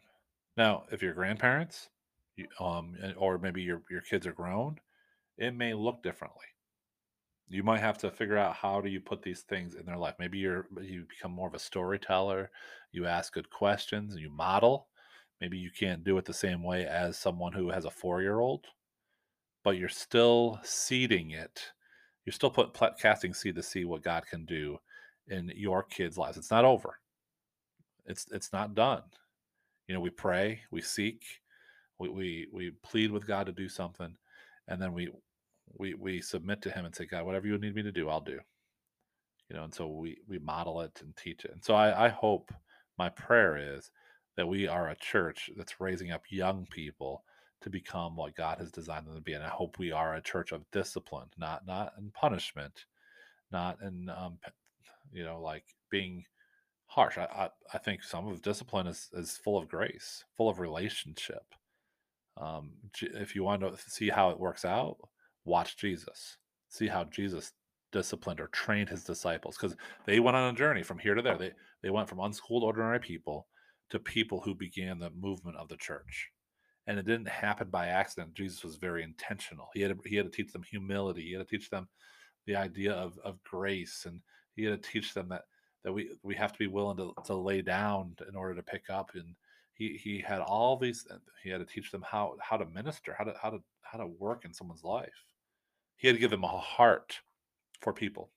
Now, 0.56 0.84
if 0.92 1.02
you're 1.02 1.13
grandparents, 1.13 1.89
um, 2.60 2.96
or 3.18 3.38
maybe 3.38 3.62
your 3.62 3.84
your 3.89 4.02
kids 4.02 4.28
are 4.28 4.34
grown, 4.34 4.80
it 5.38 5.56
may 5.56 5.74
look 5.74 6.04
differently. 6.04 6.46
You 7.50 7.63
might 7.63 7.82
have 7.82 7.98
to 8.00 8.12
figure 8.12 8.38
out 8.38 8.56
how 8.56 8.82
do 8.82 8.89
you 8.89 9.00
put 9.00 9.22
these 9.22 9.42
things 9.42 9.76
in 9.76 9.86
their 9.86 9.98
life. 9.98 10.16
Maybe 10.20 10.39
you're 10.39 10.68
you 10.82 11.06
become 11.10 11.32
more 11.32 11.48
of 11.48 11.54
a 11.54 11.60
storyteller. 11.60 12.50
You 12.92 13.06
ask 13.06 13.34
good 13.34 13.50
questions. 13.50 14.16
You 14.16 14.30
model. 14.32 14.88
Maybe 15.42 15.58
you 15.58 15.72
can't 15.78 16.04
do 16.04 16.18
it 16.18 16.26
the 16.26 16.34
same 16.34 16.63
way 16.63 16.86
as 16.86 17.18
someone 17.18 17.54
who 17.54 17.70
has 17.70 17.86
a 17.86 17.92
four 17.92 18.22
year 18.22 18.39
old, 18.39 18.66
but 19.63 19.78
you're 19.78 19.89
still 19.89 20.60
seeding 20.63 21.32
it. 21.32 21.60
You're 22.26 22.34
still 22.34 22.50
put 22.50 22.78
casting 23.00 23.34
seed 23.34 23.56
to 23.56 23.63
see 23.63 23.84
what 23.86 24.04
God 24.04 24.26
can 24.26 24.46
do 24.46 24.78
in 25.28 25.52
your 25.56 25.84
kids' 25.84 26.18
lives. 26.18 26.38
It's 26.38 26.52
not 26.52 26.66
over. 26.66 27.00
It's 28.06 28.26
it's 28.32 28.54
not 28.54 28.76
done. 28.76 29.04
You 29.88 29.93
know, 29.93 30.00
we 30.02 30.10
pray, 30.10 30.62
we 30.72 30.82
seek, 30.82 31.24
we 32.00 32.10
we, 32.10 32.48
we 32.52 32.72
plead 32.84 33.12
with 33.12 33.28
God 33.28 33.46
to 33.48 33.52
do 33.52 33.69
something, 33.69 34.15
and 34.67 34.82
then 34.82 34.93
we 34.93 35.10
we 35.78 35.93
we 35.93 36.22
submit 36.22 36.62
to 36.63 36.72
Him 36.72 36.86
and 36.86 36.96
say, 36.96 37.06
God, 37.06 37.26
whatever 37.26 37.48
you 37.48 37.58
need 37.58 37.76
me 37.76 37.84
to 37.84 37.91
do, 37.91 38.10
I'll 38.10 38.22
do. 38.22 38.39
You 39.50 39.58
know, 39.58 39.63
and 39.65 39.74
so 39.74 39.88
we 39.88 40.17
we 40.28 40.39
model 40.39 40.82
it 40.82 41.00
and 41.02 41.15
teach 41.15 41.46
it. 41.46 41.52
And 41.52 41.63
so 41.63 41.76
I, 41.76 42.06
I 42.06 42.10
hope 42.10 42.52
my 42.98 43.10
prayer 43.10 43.76
is 43.76 43.91
that 44.38 44.48
we 44.48 44.67
are 44.67 44.89
a 44.89 44.96
church 44.96 45.50
that's 45.58 45.80
raising 45.80 46.12
up 46.12 46.24
young 46.30 46.65
people 46.72 47.24
to 47.62 47.69
become 47.69 48.15
what 48.15 48.36
God 48.36 48.58
has 48.60 48.72
designed 48.72 49.08
them 49.08 49.15
to 49.15 49.22
be. 49.22 49.34
And 49.34 49.43
I 49.43 49.50
hope 49.50 49.80
we 49.80 49.91
are 49.91 50.15
a 50.15 50.22
church 50.22 50.52
of 50.52 50.69
discipline, 50.72 51.30
not 51.38 51.65
not 51.65 51.93
in 51.98 52.12
punishment, 52.12 52.86
not 53.52 53.82
in 53.82 54.10
um, 54.10 54.38
you 55.12 55.24
know 55.24 55.41
like 55.41 55.63
being 55.89 56.26
harsh. 56.94 57.18
I, 57.18 57.24
I, 57.24 57.50
I 57.74 57.78
think 57.80 58.04
some 58.04 58.28
of 58.28 58.42
discipline 58.42 58.88
is 58.88 59.10
is 59.14 59.38
full 59.38 59.58
of 59.58 59.68
grace, 59.68 60.24
full 60.38 60.50
of 60.50 60.60
relationship. 60.60 61.44
Um, 62.38 62.72
if 63.02 63.36
you 63.36 63.44
want 63.44 63.62
to 63.62 63.78
see 63.90 64.10
how 64.10 64.30
it 64.30 64.40
works 64.40 64.66
out, 64.66 64.98
watch 65.46 65.78
Jesus. 65.78 66.38
See 66.70 66.88
how 66.88 67.04
Jesus 67.06 67.52
disciplined 67.92 68.40
or 68.40 68.48
trained 68.48 68.90
his 68.90 69.04
disciples 69.04 69.56
because 69.56 69.76
they 70.06 70.20
went 70.20 70.38
on 70.38 70.54
a 70.54 70.58
journey 70.58 70.84
from 70.84 71.00
here 71.00 71.16
to 71.16 71.22
there. 71.22 71.38
They 71.38 71.52
they 71.82 71.90
went 71.90 72.10
from 72.10 72.20
unschooled 72.20 72.64
ordinary 72.64 73.00
people 73.00 73.48
to 73.90 74.00
people 74.00 74.42
who 74.42 74.56
began 74.56 75.00
the 75.00 75.12
movement 75.12 75.58
of 75.58 75.68
the 75.70 75.78
church. 75.78 76.30
And 76.88 77.00
it 77.00 77.06
didn't 77.06 77.30
happen 77.30 77.70
by 77.70 77.88
accident. 77.88 78.34
Jesus 78.34 78.64
was 78.64 78.76
very 78.76 79.04
intentional. 79.04 79.70
He 79.74 79.82
had 79.82 79.92
to, 79.92 80.10
he 80.10 80.16
had 80.16 80.26
to 80.26 80.36
teach 80.36 80.52
them 80.52 80.64
humility. 80.64 81.22
He 81.22 81.34
had 81.34 81.48
to 81.48 81.58
teach 81.58 81.70
them 81.70 81.88
the 82.46 82.56
idea 82.56 82.94
of, 82.94 83.18
of 83.24 83.42
grace 83.44 84.06
and 84.06 84.20
he 84.56 84.66
had 84.66 84.82
to 84.82 84.90
teach 84.90 85.14
them 85.14 85.30
that 85.30 85.44
that 85.84 85.93
we 85.93 86.12
we 86.24 86.36
have 86.36 86.54
to 86.54 86.60
be 86.60 86.67
willing 86.67 86.98
to, 86.98 87.13
to 87.26 87.36
lay 87.36 87.62
down 87.62 88.15
in 88.28 88.36
order 88.36 88.56
to 88.56 88.63
pick 88.63 88.89
up 88.89 89.12
and 89.15 89.36
he 89.74 90.00
he 90.02 90.24
had 90.26 90.39
all 90.39 90.78
these 90.78 91.06
he 91.43 91.50
had 91.50 91.60
to 91.60 91.65
teach 91.65 91.91
them 91.91 92.04
how 92.08 92.36
how 92.41 92.58
to 92.58 92.65
minister 92.65 93.15
how 93.17 93.24
to 93.24 93.34
how 93.41 93.50
to 93.50 93.60
how 93.82 93.98
to 93.98 94.08
work 94.08 94.46
in 94.46 94.54
someone's 94.54 94.84
life 94.84 95.26
he 96.04 96.08
had 96.08 96.17
to 96.17 96.19
give 96.19 96.32
them 96.32 96.43
a 96.43 96.48
heart 96.48 97.22
for 97.80 97.93
people. 97.93 98.30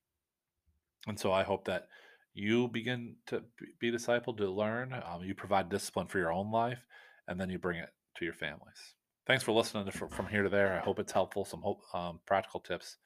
And 1.07 1.19
so 1.19 1.33
I 1.33 1.43
hope 1.43 1.65
that 1.65 1.89
you 2.33 2.69
begin 2.69 3.17
to 3.27 3.43
be 3.81 3.91
discipled, 3.91 4.37
to 4.39 4.49
learn. 4.49 4.93
Um, 4.93 5.25
you 5.25 5.35
provide 5.35 5.69
discipline 5.69 6.07
for 6.07 6.19
your 6.19 6.33
own 6.33 6.53
life, 6.53 6.85
and 7.27 7.41
then 7.41 7.51
you 7.51 7.59
bring 7.59 7.79
it 7.79 7.89
to 8.19 8.25
your 8.25 8.35
families. 8.35 8.95
Thanks 9.27 9.43
for 9.43 9.51
listening 9.51 9.85
to, 9.87 9.93
from 9.93 10.29
here 10.29 10.45
to 10.45 10.49
there. 10.49 10.79
I 10.79 10.85
hope 10.85 11.01
it's 11.01 11.13
helpful. 11.13 11.45
Some 11.45 11.63
hope, 11.63 11.81
um, 11.93 12.21
practical 12.25 12.61
tips 12.61 12.99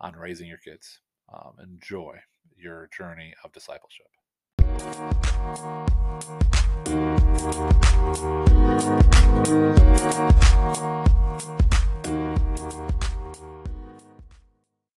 on 0.00 0.16
raising 0.16 0.48
your 0.48 0.58
kids. 0.58 1.00
Um, 1.32 1.52
enjoy 1.62 2.18
your 2.60 2.88
journey 2.96 3.34
of 3.44 3.52
discipleship. 3.52 4.06